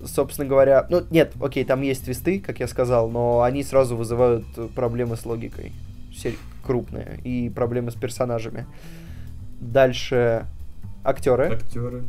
[0.04, 4.44] Собственно говоря, ну, нет, окей, там есть твисты, как я сказал, но они сразу вызывают
[4.74, 5.72] проблемы с логикой.
[6.14, 7.20] Сер- крупные.
[7.24, 8.66] И проблемы с персонажами.
[9.60, 10.46] Дальше
[11.04, 11.54] актеры.
[11.54, 12.02] Актеры.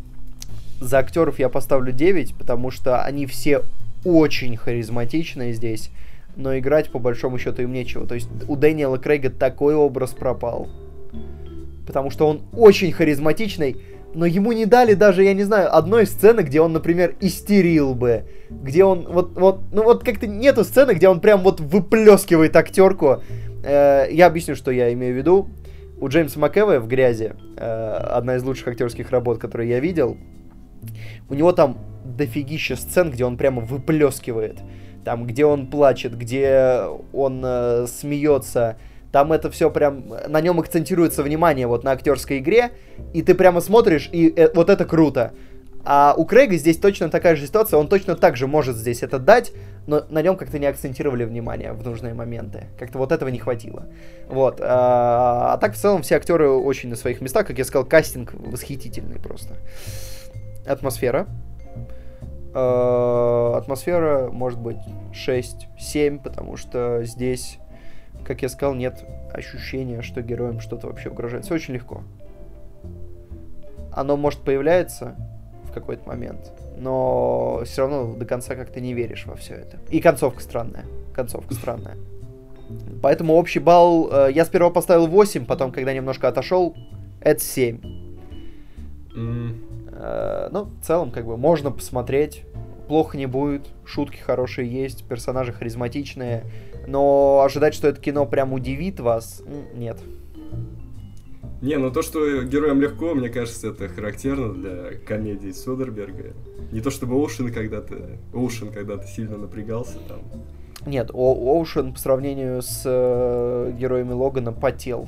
[0.79, 3.61] За актеров я поставлю 9, потому что они все
[4.03, 5.91] очень харизматичные здесь,
[6.35, 8.07] но играть по большому счету им нечего.
[8.07, 10.67] То есть у Дэниела Крейга такой образ пропал.
[11.85, 13.77] Потому что он очень харизматичный,
[14.13, 18.23] но ему не дали даже, я не знаю, одной сцены, где он, например, истерил бы.
[18.49, 23.21] Где он, вот, вот, ну вот как-то нету сцены, где он прям вот выплескивает актерку.
[23.63, 25.49] Э, я объясню, что я имею в виду.
[25.99, 30.17] У Джеймса МcЭвоя в «Грязи» э, одна из лучших актерских работ, которые я видел.
[31.29, 34.59] У него там дофигища сцен, где он прямо выплескивает.
[35.03, 38.77] Там, где он плачет, где он э, смеется.
[39.11, 40.05] Там это все прям...
[40.27, 42.71] На нем акцентируется внимание вот на актерской игре.
[43.13, 45.33] И ты прямо смотришь, и э, вот это круто.
[45.85, 47.77] А у Крейга здесь точно такая же ситуация.
[47.77, 49.51] Он точно так же может здесь это дать,
[49.85, 52.67] но на нем как-то не акцентировали внимание в нужные моменты.
[52.79, 53.87] Как-то вот этого не хватило.
[54.27, 54.59] Вот.
[54.61, 57.47] А, а так в целом все актеры очень на своих местах.
[57.47, 59.55] Как я сказал, кастинг восхитительный просто.
[60.65, 61.27] Атмосфера.
[62.53, 64.77] Э, Атмосфера может быть
[65.11, 67.57] 6-7, потому что здесь,
[68.25, 71.45] как я сказал, нет ощущения, что героям что-то вообще угрожает.
[71.45, 72.03] Все очень легко.
[73.91, 75.15] Оно может появляться
[75.65, 79.77] в какой-то момент, но все равно до конца как-то не веришь во все это.
[79.89, 80.85] И концовка странная.
[81.13, 81.97] Концовка странная.
[83.01, 86.75] Поэтому общий балл э, я сперва поставил 8, потом, когда немножко отошел,
[87.21, 87.79] это 7.
[89.15, 89.62] М, Э,
[90.51, 92.43] Ну, в целом, как бы, можно посмотреть.
[92.87, 96.43] Плохо не будет, шутки хорошие есть, персонажи харизматичные.
[96.85, 99.41] Но ожидать, что это кино прям удивит вас,
[99.73, 99.97] нет.
[101.61, 106.33] Не, ну то, что героям легко, мне кажется, это характерно для комедии Содерберга.
[106.73, 110.19] Не то чтобы Оушен когда-то, Оушен когда-то сильно напрягался там.
[110.85, 115.07] Нет, О- Оушен по сравнению с э, героями Логана потел.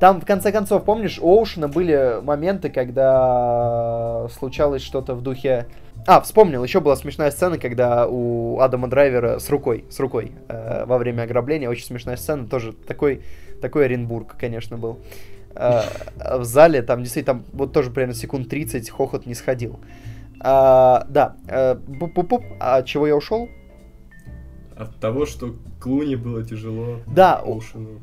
[0.00, 5.66] Там, в конце концов, помнишь, у Оушена были моменты, когда случалось что-то в духе...
[6.06, 10.84] А, вспомнил, еще была смешная сцена, когда у Адама Драйвера с рукой, с рукой, э,
[10.86, 13.22] во время ограбления, очень смешная сцена, тоже такой,
[13.60, 15.00] такой Оренбург, конечно, был.
[15.54, 15.82] Э,
[16.38, 19.80] в зале, там действительно, там вот тоже примерно секунд 30 хохот не сходил.
[20.40, 23.48] А, да, э, пуп-пуп-пуп, а от чего я ушел?
[24.76, 28.00] От того, что Клуни было тяжело Да, Оушену.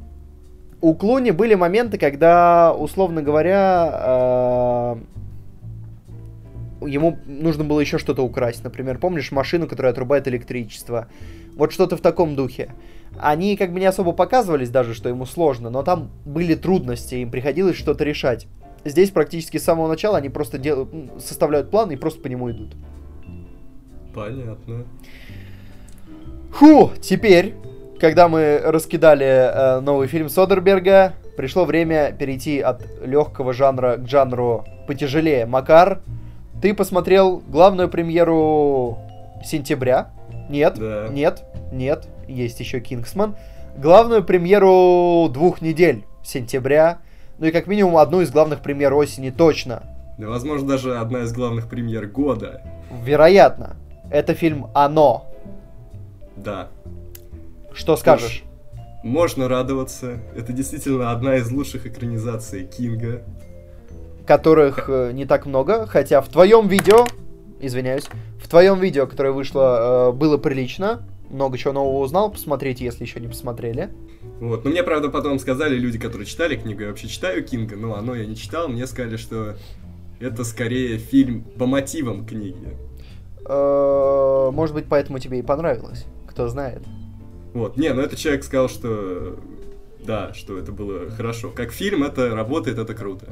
[0.82, 4.98] У Клуни были моменты, когда, условно говоря,
[6.82, 8.64] э, ему нужно было еще что-то украсть.
[8.64, 11.08] Например, помнишь машину, которая отрубает электричество?
[11.56, 12.70] Вот что-то в таком духе.
[13.18, 17.32] Они как бы не особо показывались даже, что ему сложно, но там были трудности, им
[17.32, 18.48] приходилось что-то решать.
[18.84, 22.76] Здесь практически с самого начала они просто м, составляют план и просто по нему идут.
[24.14, 24.86] Понятно.
[26.52, 27.56] Фу, теперь,
[28.00, 34.66] когда мы раскидали э, новый фильм Содерберга, пришло время перейти от легкого жанра к жанру
[34.88, 35.46] потяжелее.
[35.46, 36.02] Макар,
[36.62, 38.98] ты посмотрел главную премьеру
[39.44, 40.10] сентября?
[40.50, 41.08] Нет, Да.
[41.10, 43.36] нет, нет, есть еще Кингсман.
[43.78, 47.00] Главную премьеру двух недель сентября.
[47.40, 49.84] Ну и как минимум одну из главных премьер осени точно.
[50.18, 52.62] Да, возможно, даже одна из главных премьер года.
[53.04, 53.76] Вероятно.
[54.10, 55.26] Это фильм «Оно».
[56.38, 56.68] Да.
[57.76, 58.44] Что скажешь?
[59.04, 60.18] Можно радоваться.
[60.36, 63.22] Это действительно одна из лучших экранизаций Кинга.
[64.26, 67.06] которых э, не так много, хотя в твоем видео,
[67.60, 68.06] извиняюсь,
[68.42, 73.20] в твоем видео, которое вышло, э, было прилично, много чего нового узнал, посмотрите, если еще
[73.20, 73.90] не посмотрели.
[74.40, 74.64] Вот.
[74.66, 78.16] Но мне, правда, потом сказали люди, которые читали книгу, я вообще читаю Кинга, но оно
[78.16, 79.54] я не читал, мне сказали, что
[80.20, 82.76] это скорее фильм по мотивам книги.
[83.48, 86.82] Э, Может быть, поэтому тебе и понравилось, кто знает.
[87.56, 87.78] Вот.
[87.78, 89.40] Не, ну этот человек сказал, что
[90.06, 91.50] да, что это было хорошо.
[91.50, 93.28] Как фильм это работает, это круто.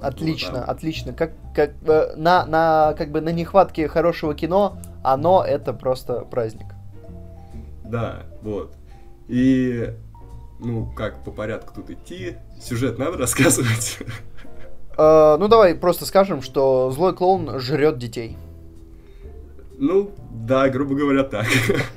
[0.00, 0.64] Отлично, да.
[0.64, 1.12] отлично.
[1.12, 6.66] Как, как э, на, на как бы на нехватке хорошего кино, оно это просто праздник.
[7.84, 8.74] Да, вот.
[9.28, 9.94] И,
[10.58, 12.34] ну, как по порядку тут идти?
[12.60, 13.98] Сюжет надо рассказывать?
[14.98, 18.36] Э, ну давай просто скажем, что злой клоун жрет детей.
[19.82, 21.44] Ну, да, грубо говоря, так.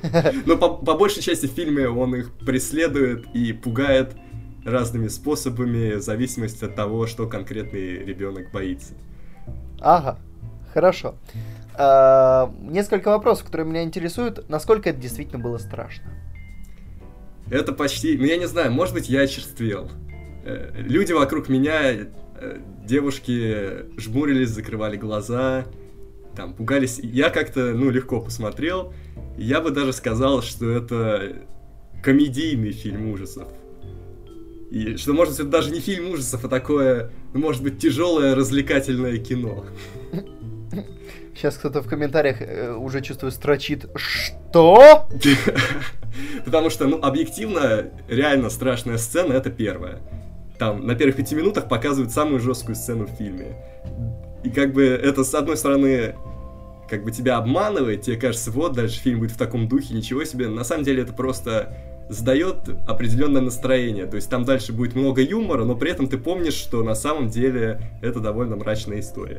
[0.44, 4.16] Но по, по большей части в фильме он их преследует и пугает
[4.64, 8.94] разными способами, в зависимости от того, что конкретный ребенок боится.
[9.80, 10.18] Ага,
[10.74, 11.14] хорошо.
[11.74, 14.48] А, несколько вопросов, которые меня интересуют.
[14.48, 16.10] Насколько это действительно было страшно?
[17.52, 18.18] Это почти...
[18.18, 19.88] Ну, я не знаю, может быть, я очерствел.
[20.44, 22.06] Э, люди вокруг меня, э,
[22.84, 25.66] девушки жмурились, закрывали глаза,
[26.36, 27.00] там, пугались.
[27.02, 28.92] Я как-то, ну, легко посмотрел.
[29.36, 31.36] Я бы даже сказал, что это
[32.02, 33.48] комедийный фильм ужасов.
[34.70, 38.34] И что, может быть, это даже не фильм ужасов, а такое, ну, может быть, тяжелое
[38.34, 39.64] развлекательное кино.
[41.34, 45.06] Сейчас кто-то в комментариях э, уже чувствую строчит «Что?».
[46.44, 50.00] Потому что, ну, объективно, реально страшная сцена— это первая.
[50.58, 53.54] Там на первых пяти минутах показывают самую жесткую сцену в фильме.
[54.46, 56.14] И как бы это, с одной стороны,
[56.88, 60.46] как бы тебя обманывает, тебе кажется, вот, дальше фильм будет в таком духе, ничего себе.
[60.46, 61.76] На самом деле это просто
[62.08, 64.06] задает определенное настроение.
[64.06, 67.28] То есть там дальше будет много юмора, но при этом ты помнишь, что на самом
[67.28, 69.38] деле это довольно мрачная история.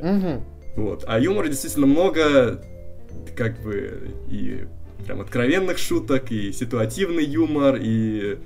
[0.75, 0.83] Угу.
[0.83, 1.05] Вот.
[1.07, 2.61] А юмора действительно много,
[3.37, 4.65] как бы, и
[5.05, 8.39] прям откровенных шуток, и ситуативный юмор, и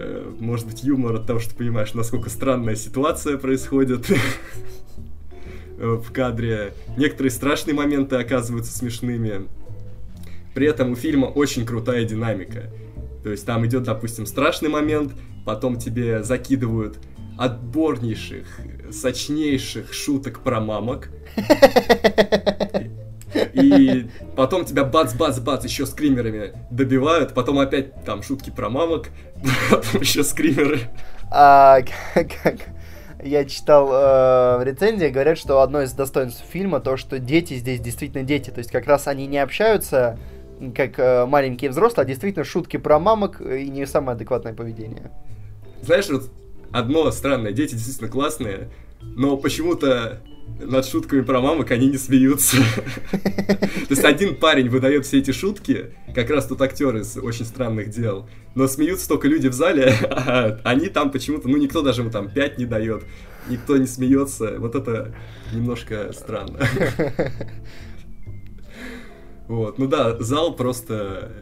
[0.00, 4.06] э, может быть юмор от того, что понимаешь, насколько странная ситуация происходит
[5.78, 6.72] в кадре.
[6.96, 9.48] Некоторые страшные моменты оказываются смешными.
[10.54, 12.70] При этом у фильма очень крутая динамика.
[13.22, 15.12] То есть там идет, допустим, страшный момент,
[15.44, 16.98] потом тебе закидывают
[17.38, 18.60] отборнейших,
[18.90, 21.10] сочнейших шуток про мамок.
[23.52, 29.10] И потом тебя бац-бац-бац еще скримерами добивают, потом опять там шутки про мамок,
[29.70, 30.80] потом еще скримеры.
[31.30, 31.80] А,
[32.14, 32.60] как,
[33.22, 37.80] я читал э, в рецензии, говорят, что одно из достоинств фильма то, что дети здесь
[37.80, 38.50] действительно дети.
[38.50, 40.18] То есть как раз они не общаются
[40.74, 45.10] как э, маленькие взрослые, а действительно шутки про мамок и не самое адекватное поведение.
[45.82, 46.30] Знаешь, вот
[46.72, 48.68] одно странное, дети действительно классные,
[49.00, 50.20] но почему-то
[50.60, 52.56] над шутками про мамок они не смеются.
[53.10, 57.90] То есть один парень выдает все эти шутки, как раз тот актер из очень странных
[57.90, 62.10] дел, но смеются только люди в зале, а они там почему-то, ну никто даже ему
[62.10, 63.04] там 5 не дает,
[63.48, 64.56] никто не смеется.
[64.58, 65.14] Вот это
[65.52, 66.58] немножко странно.
[69.48, 71.32] Вот, ну да, зал просто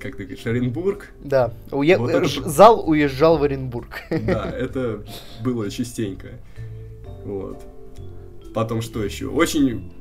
[0.00, 1.08] как ты говоришь, Оренбург.
[1.24, 1.98] Да, Уе...
[1.98, 2.48] вот это...
[2.48, 4.02] зал уезжал в Оренбург.
[4.08, 5.04] Да, это
[5.42, 6.28] было частенько.
[7.24, 7.64] Вот.
[8.54, 9.26] Потом что еще?
[9.26, 9.92] Очень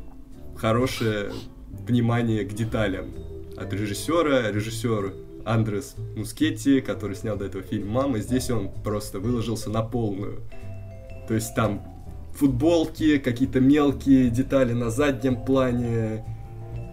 [0.56, 1.32] хорошее
[1.70, 3.14] внимание к деталям
[3.58, 4.52] от режиссера.
[4.52, 5.14] Режиссер
[5.46, 10.42] Андрес Мускетти, который снял до этого фильм «Мама», здесь он просто выложился на полную.
[11.28, 11.82] То есть там
[12.34, 16.26] футболки, какие-то мелкие детали на заднем плане,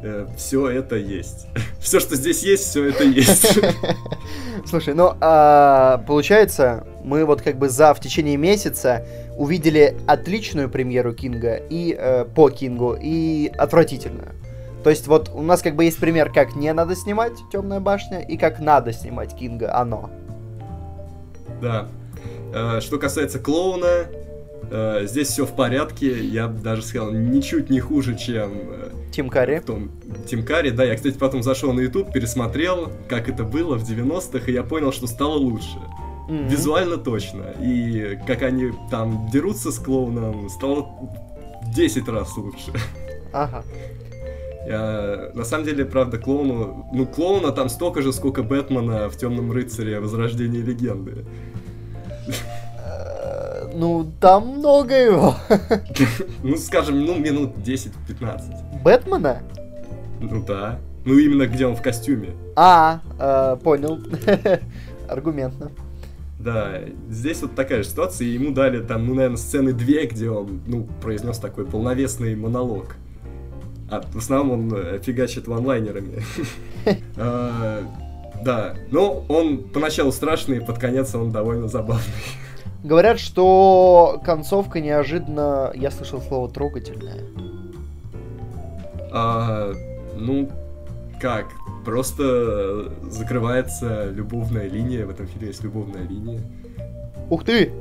[0.03, 1.47] э, все это есть.
[1.81, 3.59] все, что здесь есть, все это есть.
[4.67, 9.05] Слушай, ну, а, получается, мы вот как бы за в течение месяца
[9.39, 14.32] увидели отличную премьеру Кинга и э, по Кингу и отвратительную.
[14.82, 18.20] То есть вот у нас как бы есть пример, как не надо снимать Темная башня
[18.20, 20.11] и как надо снимать Кинга оно.
[21.62, 21.89] Да.
[22.53, 24.07] Э, что касается клоуна,
[24.70, 26.18] э, здесь все в порядке.
[26.18, 29.62] Я даже сказал, ничуть не хуже, чем э, Тим Карри.
[29.64, 29.93] Том,
[30.26, 30.82] Тим Карри, да.
[30.82, 34.93] Я, кстати, потом зашел на YouTube, пересмотрел, как это было в 90-х, и я понял,
[34.93, 35.78] что стало лучше.
[36.29, 36.49] Mm-hmm.
[36.49, 37.55] Визуально точно.
[37.61, 40.83] И как они там дерутся с клоуном, стало
[41.62, 42.72] в 10 раз лучше.
[43.33, 43.64] Ага.
[44.66, 46.87] Я, на самом деле, правда, клоуну...
[46.93, 51.24] Ну, клоуна там столько же, сколько Бэтмена в Темном рыцаре Возрождение легенды.
[52.85, 55.35] Э, ну, там много его.
[56.43, 58.83] Ну, скажем, ну, минут 10-15.
[58.83, 59.43] Бэтмена?
[60.20, 60.79] Ну да.
[61.07, 62.35] Ну, именно где он в костюме.
[62.55, 63.99] А, э, понял.
[65.09, 65.70] Аргументно.
[66.39, 66.80] Да,
[67.11, 70.61] здесь вот такая же ситуация, и ему дали там, ну, наверное, сцены две, где он,
[70.66, 72.97] ну, произнес такой полновесный монолог.
[73.91, 76.22] А в основном он э, фигачит ванлайнерами.
[77.16, 77.82] А,
[78.43, 82.05] да, но он поначалу страшный, под конец он довольно забавный.
[82.82, 87.24] Говорят, что концовка неожиданно, я слышал слово трогательная.
[89.11, 89.72] А,
[90.16, 90.49] ну,
[91.20, 91.47] как?
[91.89, 96.39] Просто закрывается любовная линия, в этом фильме есть любовная линия.
[97.30, 97.72] Ух ты!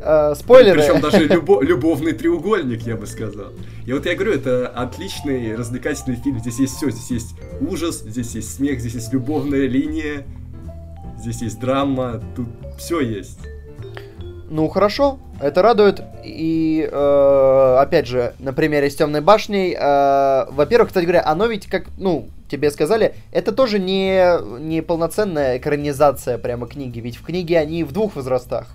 [0.00, 0.80] Э, спойлеры.
[0.80, 3.52] Причем даже любо- любовный треугольник, я бы сказал.
[3.84, 6.38] И вот я говорю, это отличный развлекательный фильм.
[6.38, 6.88] Здесь есть все.
[6.88, 10.24] Здесь есть ужас, здесь есть смех, здесь есть любовная линия,
[11.18, 12.48] здесь есть драма, тут
[12.78, 13.40] все есть.
[14.48, 16.02] Ну хорошо, это радует.
[16.24, 21.66] И э, опять же, на примере с темной башней, э, во-первых, кстати говоря, оно ведь
[21.66, 27.58] как, ну, тебе сказали, это тоже не, не полноценная экранизация прямо книги, ведь в книге
[27.58, 28.68] они в двух возрастах.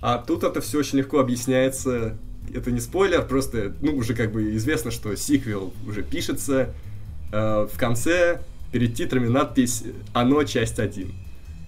[0.00, 2.16] А тут это все очень легко объясняется.
[2.54, 6.68] Это не спойлер, просто, ну, уже как бы известно, что сиквел уже пишется.
[7.32, 8.40] Э, в конце
[8.70, 10.44] перед титрами надпись «Оно.
[10.44, 11.12] Часть 1».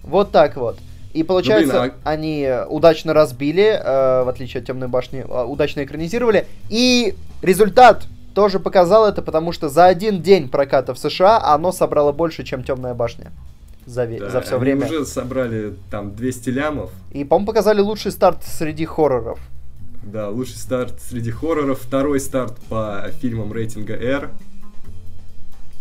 [0.03, 0.79] Вот так вот.
[1.13, 2.09] И получается, ну, блин, а...
[2.11, 6.45] они удачно разбили, э, в отличие от Темной башни, э, удачно экранизировали.
[6.69, 12.11] И результат тоже показал это, потому что за один день проката в США оно собрало
[12.11, 13.31] больше, чем Темная башня.
[13.85, 14.85] За, да, за все они время.
[14.85, 16.91] уже собрали там 200 лямов.
[17.11, 19.39] И, по-моему, показали лучший старт среди хорроров.
[20.03, 21.81] Да, лучший старт среди хорроров.
[21.81, 24.29] Второй старт по фильмам рейтинга R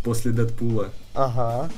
[0.05, 0.89] после Дэдпула.
[1.15, 1.69] Ага.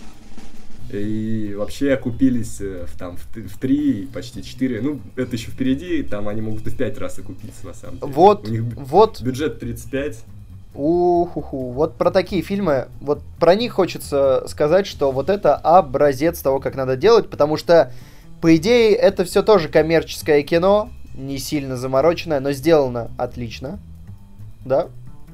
[0.93, 4.81] И вообще окупились э, в, там, в, в 3, почти 4.
[4.83, 8.12] Ну, это еще впереди, там они могут и в 5 раз окупиться, на самом деле.
[8.12, 9.23] Вот, У них вот.
[9.23, 10.25] Бюджет 35.
[10.75, 11.73] Уху-ху.
[11.73, 16.77] Вот про такие фильмы, вот про них хочется сказать, что вот это образец того, как
[16.77, 17.93] надо делать, потому что,
[18.41, 23.81] по идее, это все тоже коммерческое кино, не сильно замороченное, но сделано отлично.
[24.64, 24.89] Да?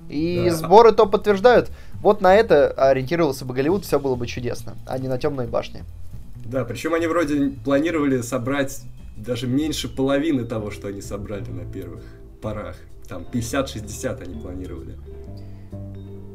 [0.09, 0.55] И да.
[0.55, 1.70] сборы то подтверждают.
[2.01, 5.84] Вот на это ориентировался бы Голливуд, все было бы чудесно, а не на темной башне.
[6.45, 8.82] Да, причем они вроде планировали собрать
[9.16, 12.05] даже меньше половины того, что они собрали на первых
[12.41, 12.76] порах.
[13.09, 14.96] Там 50-60 они планировали.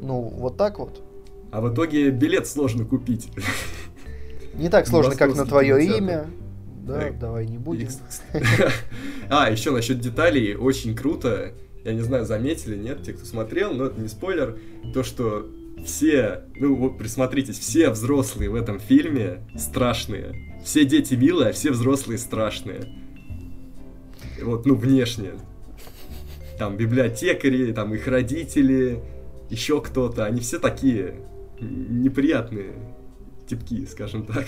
[0.00, 1.02] Ну, вот так вот.
[1.50, 3.28] А в итоге билет сложно купить.
[4.54, 6.26] Не так сложно, как на твое имя.
[6.84, 7.88] Да, давай не будем.
[9.30, 10.56] А, еще насчет деталей.
[10.56, 11.52] Очень круто.
[11.84, 14.58] Я не знаю, заметили, нет, те, кто смотрел, но это не спойлер.
[14.92, 15.48] То, что
[15.84, 20.60] все, ну вот присмотритесь, все взрослые в этом фильме страшные.
[20.64, 22.82] Все дети милые, а все взрослые страшные.
[24.42, 25.32] Вот, ну, внешне.
[26.62, 29.00] Там библиотекари, там их родители,
[29.50, 30.26] еще кто-то.
[30.26, 31.16] Они все такие
[31.58, 32.74] неприятные
[33.48, 34.44] типки, скажем так.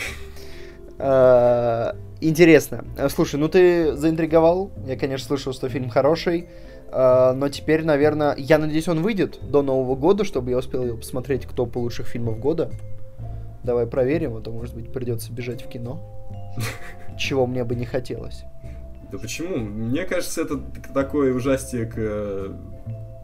[0.96, 2.84] А, интересно.
[3.08, 4.70] Слушай, ну ты заинтриговал.
[4.86, 6.48] Я, конечно, слышал, что фильм хороший.
[6.92, 10.98] А, но теперь, наверное, я надеюсь, он выйдет до Нового года, чтобы я успел его
[10.98, 12.70] посмотреть кто по лучших фильмов года.
[13.64, 16.00] Давай проверим, а то, может быть, придется бежать в кино.
[17.18, 18.44] Чего мне бы не хотелось.
[19.14, 19.58] Да почему?
[19.58, 20.60] Мне кажется, это
[20.92, 22.52] такой ужастик э,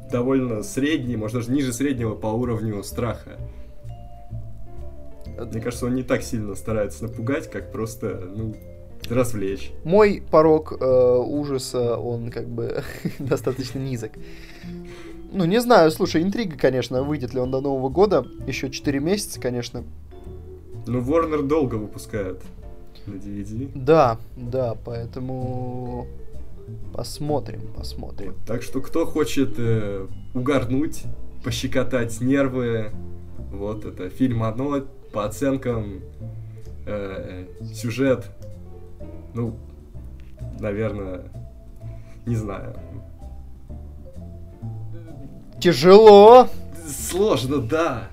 [0.08, 3.38] довольно средний, может даже ниже среднего по уровню страха.
[5.36, 8.54] Мне кажется, он не так сильно старается напугать, как просто, ну,
[9.08, 9.72] развлечь.
[9.82, 10.84] Мой порог э,
[11.26, 12.84] ужаса, он как бы
[13.18, 14.12] достаточно низок.
[15.32, 18.24] Ну, не знаю, слушай, интрига, конечно, выйдет ли он до Нового года.
[18.46, 19.82] Еще 4 месяца, конечно.
[20.86, 22.44] Ну, Warner долго выпускают
[23.06, 23.70] на DVD.
[23.74, 26.06] Да, да, поэтому
[26.92, 28.34] посмотрим, посмотрим.
[28.46, 31.04] Так что кто хочет э, угорнуть,
[31.44, 32.92] пощекотать нервы,
[33.52, 34.82] вот это фильм одно
[35.12, 36.00] по оценкам
[36.86, 38.30] э, сюжет
[39.34, 39.56] ну,
[40.58, 41.30] наверное,
[42.26, 42.74] не знаю.
[45.60, 46.48] Тяжело.
[46.86, 48.08] Сложно, да.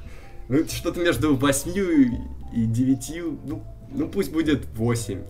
[0.50, 2.12] Ну, что-то между восьмью
[2.54, 3.40] и девятью.
[3.46, 5.22] Ну, ну пусть будет восемь.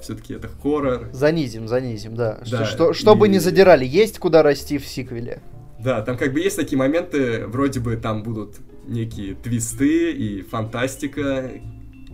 [0.00, 1.10] Все-таки это хоррор.
[1.12, 2.40] Занизим, занизим, да.
[2.50, 3.30] да что, чтобы и...
[3.30, 5.42] не задирали, есть куда расти в сиквеле.
[5.78, 11.50] Да, там как бы есть такие моменты, вроде бы там будут некие твисты и фантастика,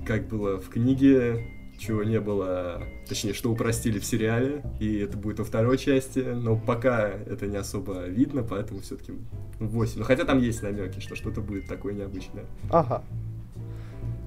[0.07, 5.39] как было в книге чего не было, точнее, что упростили в сериале, и это будет
[5.39, 9.13] во второй части, но пока это не особо видно, поэтому все-таки
[9.59, 9.99] 8.
[9.99, 12.47] Ну, хотя там есть намеки, что что-то будет такое необычное.
[12.71, 13.05] Ага.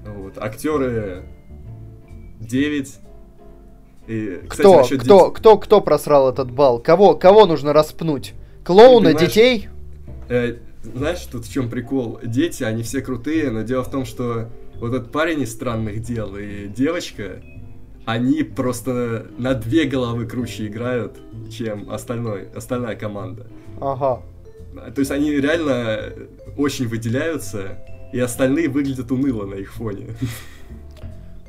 [0.06, 0.38] Вот.
[0.38, 1.24] Актеры
[2.40, 2.94] 9.
[4.06, 5.34] И, кстати, кто, кто, 9...
[5.34, 6.80] кто, кто просрал этот бал?
[6.80, 8.34] Кого, кого нужно распнуть?
[8.64, 9.68] Клоуна, детей?
[10.28, 12.18] Э, знаешь, тут в чем прикол?
[12.22, 14.48] Дети, они все крутые, но дело в том, что
[14.80, 17.42] вот этот парень из странных дел и девочка,
[18.06, 21.18] они просто на две головы круче играют,
[21.50, 23.46] чем остальной, остальная команда.
[23.80, 24.22] Ага.
[24.94, 26.12] То есть они реально
[26.56, 27.78] очень выделяются,
[28.12, 30.08] и остальные выглядят уныло на их фоне.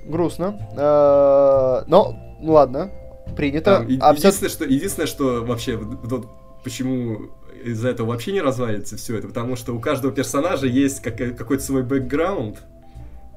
[0.05, 0.57] Грустно.
[0.73, 2.91] Э, но, ну ладно,
[3.35, 3.77] принято.
[3.77, 6.27] Там, а единственное, что, единственное, что вообще, вот,
[6.63, 7.31] почему
[7.63, 11.83] из-за этого вообще не развалится все это, потому что у каждого персонажа есть какой-то свой
[11.83, 12.63] бэкграунд,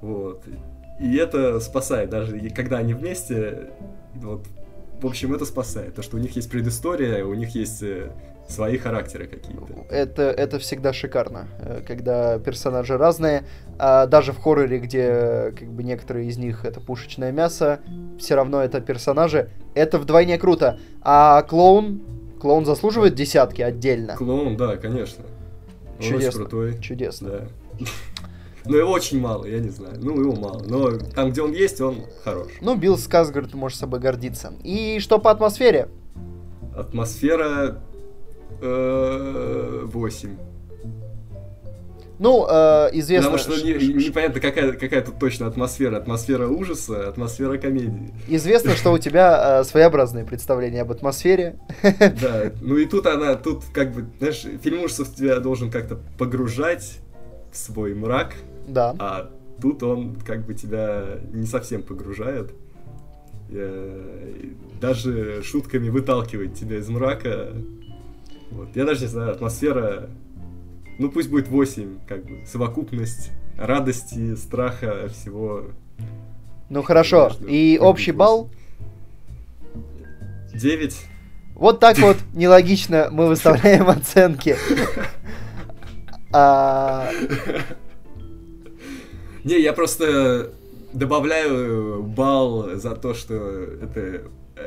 [0.01, 0.45] вот.
[1.01, 3.71] И это спасает, даже когда они вместе,
[4.15, 4.47] вот,
[5.01, 5.95] в общем, это спасает.
[5.95, 8.13] То, что у них есть предыстория, у них есть э,
[8.49, 9.87] свои характеры какие-то.
[9.91, 13.45] Это, это всегда шикарно, э, когда персонажи разные.
[13.79, 17.81] А даже в хорроре, где как бы некоторые из них это пушечное мясо,
[18.19, 19.51] все равно это персонажи.
[19.75, 20.79] Это вдвойне круто.
[21.01, 22.03] А клоун,
[22.41, 24.17] клоун заслуживает десятки отдельно.
[24.17, 25.25] Клоун, да, конечно.
[25.97, 26.29] Он Чудесно.
[26.29, 26.79] очень крутой.
[26.81, 27.31] Чудесно.
[27.31, 27.47] Да.
[28.67, 29.95] Но его очень мало, я не знаю.
[30.01, 30.63] Ну, его мало.
[30.67, 32.51] Но там, где он есть, он хорош.
[32.63, 34.55] Ну, Билл Сказгард может собой гордиться.
[34.63, 35.89] И что по атмосфере?
[36.75, 37.83] Атмосфера
[38.61, 40.37] 8.
[42.21, 43.31] Ну, э, известно...
[43.33, 43.75] Потому что не-
[44.07, 45.97] непонятно, какая, какая тут точно атмосфера.
[45.97, 48.15] Атмосфера ужаса, атмосфера комедии.
[48.29, 51.59] Известно, что у тебя э, своеобразное представление об атмосфере.
[51.83, 57.01] Да, ну и тут она, тут как бы, знаешь, фильм ужасов тебя должен как-то погружать
[57.53, 58.35] в свой мрак,
[58.69, 58.95] Да.
[59.01, 59.31] а
[59.61, 62.53] тут он как бы тебя не совсем погружает.
[63.51, 67.49] Э, Даже шутками выталкивает тебя из мрака.
[68.55, 68.69] Вот.
[68.75, 70.09] Я даже не знаю, атмосфера,
[70.99, 75.67] ну пусть будет 8, как бы, совокупность радости, страха, всего.
[76.71, 77.33] Ну хорошо.
[77.47, 78.51] И общий балл?
[80.55, 80.97] 9.
[81.55, 84.57] Вот так вот нелогично мы выставляем оценки.
[86.33, 87.11] А,
[89.45, 90.53] Не, я просто
[90.93, 94.23] добавляю балл за то, что это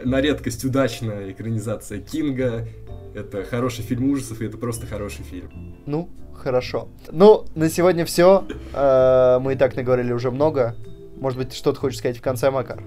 [0.05, 2.67] на редкость удачная экранизация Кинга.
[3.17, 5.75] Это хороший фильм ужасов, и это просто хороший фильм.
[5.87, 6.87] Ну, хорошо.
[7.11, 8.43] Ну, на сегодня все.
[9.41, 10.75] Мы и так наговорили уже много.
[11.19, 12.83] Может быть, что-то хочешь сказать в конце, Макар?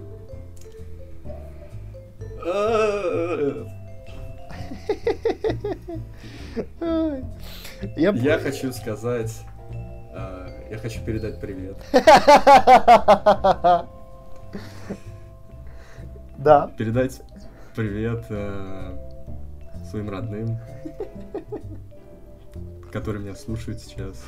[7.97, 8.11] Я...
[8.11, 9.33] Я хочу сказать...
[10.15, 11.77] а, Я хочу передать привет.
[16.39, 16.71] Да.
[16.79, 17.21] Передать
[17.77, 19.10] привет э,
[19.91, 20.57] своим родным,
[22.93, 24.25] которые меня слушают сейчас.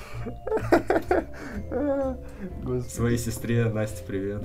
[2.63, 2.93] Господи.
[2.93, 4.43] Своей сестре Насте привет.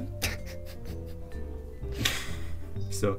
[2.91, 3.18] Все.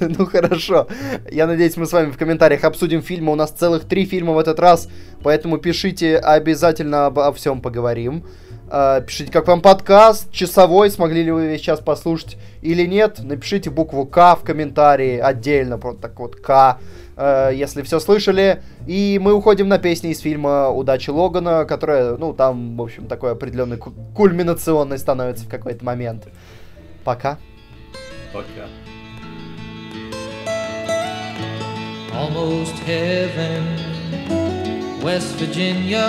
[0.00, 0.86] Ну хорошо.
[1.30, 3.32] Я надеюсь, мы с вами в комментариях обсудим фильмы.
[3.32, 4.88] У нас целых три фильма в этот раз.
[5.22, 8.24] Поэтому пишите, обязательно обо всем поговорим.
[8.70, 13.18] А, Пишите, как вам подкаст, часовой, смогли ли вы весь час послушать или нет.
[13.20, 16.78] Напишите букву К в комментарии отдельно, просто так вот К,
[17.16, 18.62] э, если все слышали.
[18.86, 23.32] И мы уходим на песни из фильма «Удачи Логана», которая, ну, там, в общем, такой
[23.32, 26.28] определенный ку- кульминационной становится в какой-то момент.
[27.04, 27.38] Пока.
[28.32, 28.66] Пока.
[32.18, 33.62] almost heaven,
[35.02, 36.08] West Virginia,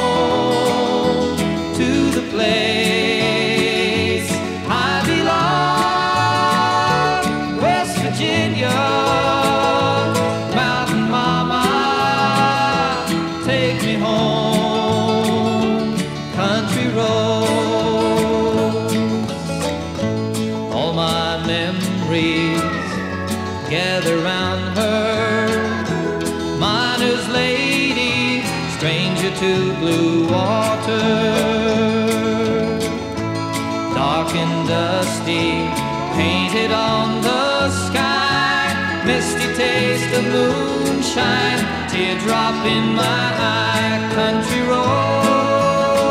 [34.35, 35.67] and dusty,
[36.15, 39.03] painted on the sky.
[39.05, 44.09] Misty taste of moonshine, teardrop in my eye.
[44.13, 46.01] Country roads,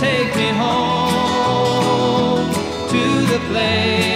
[0.00, 2.48] take me home
[2.92, 3.02] to
[3.32, 4.13] the place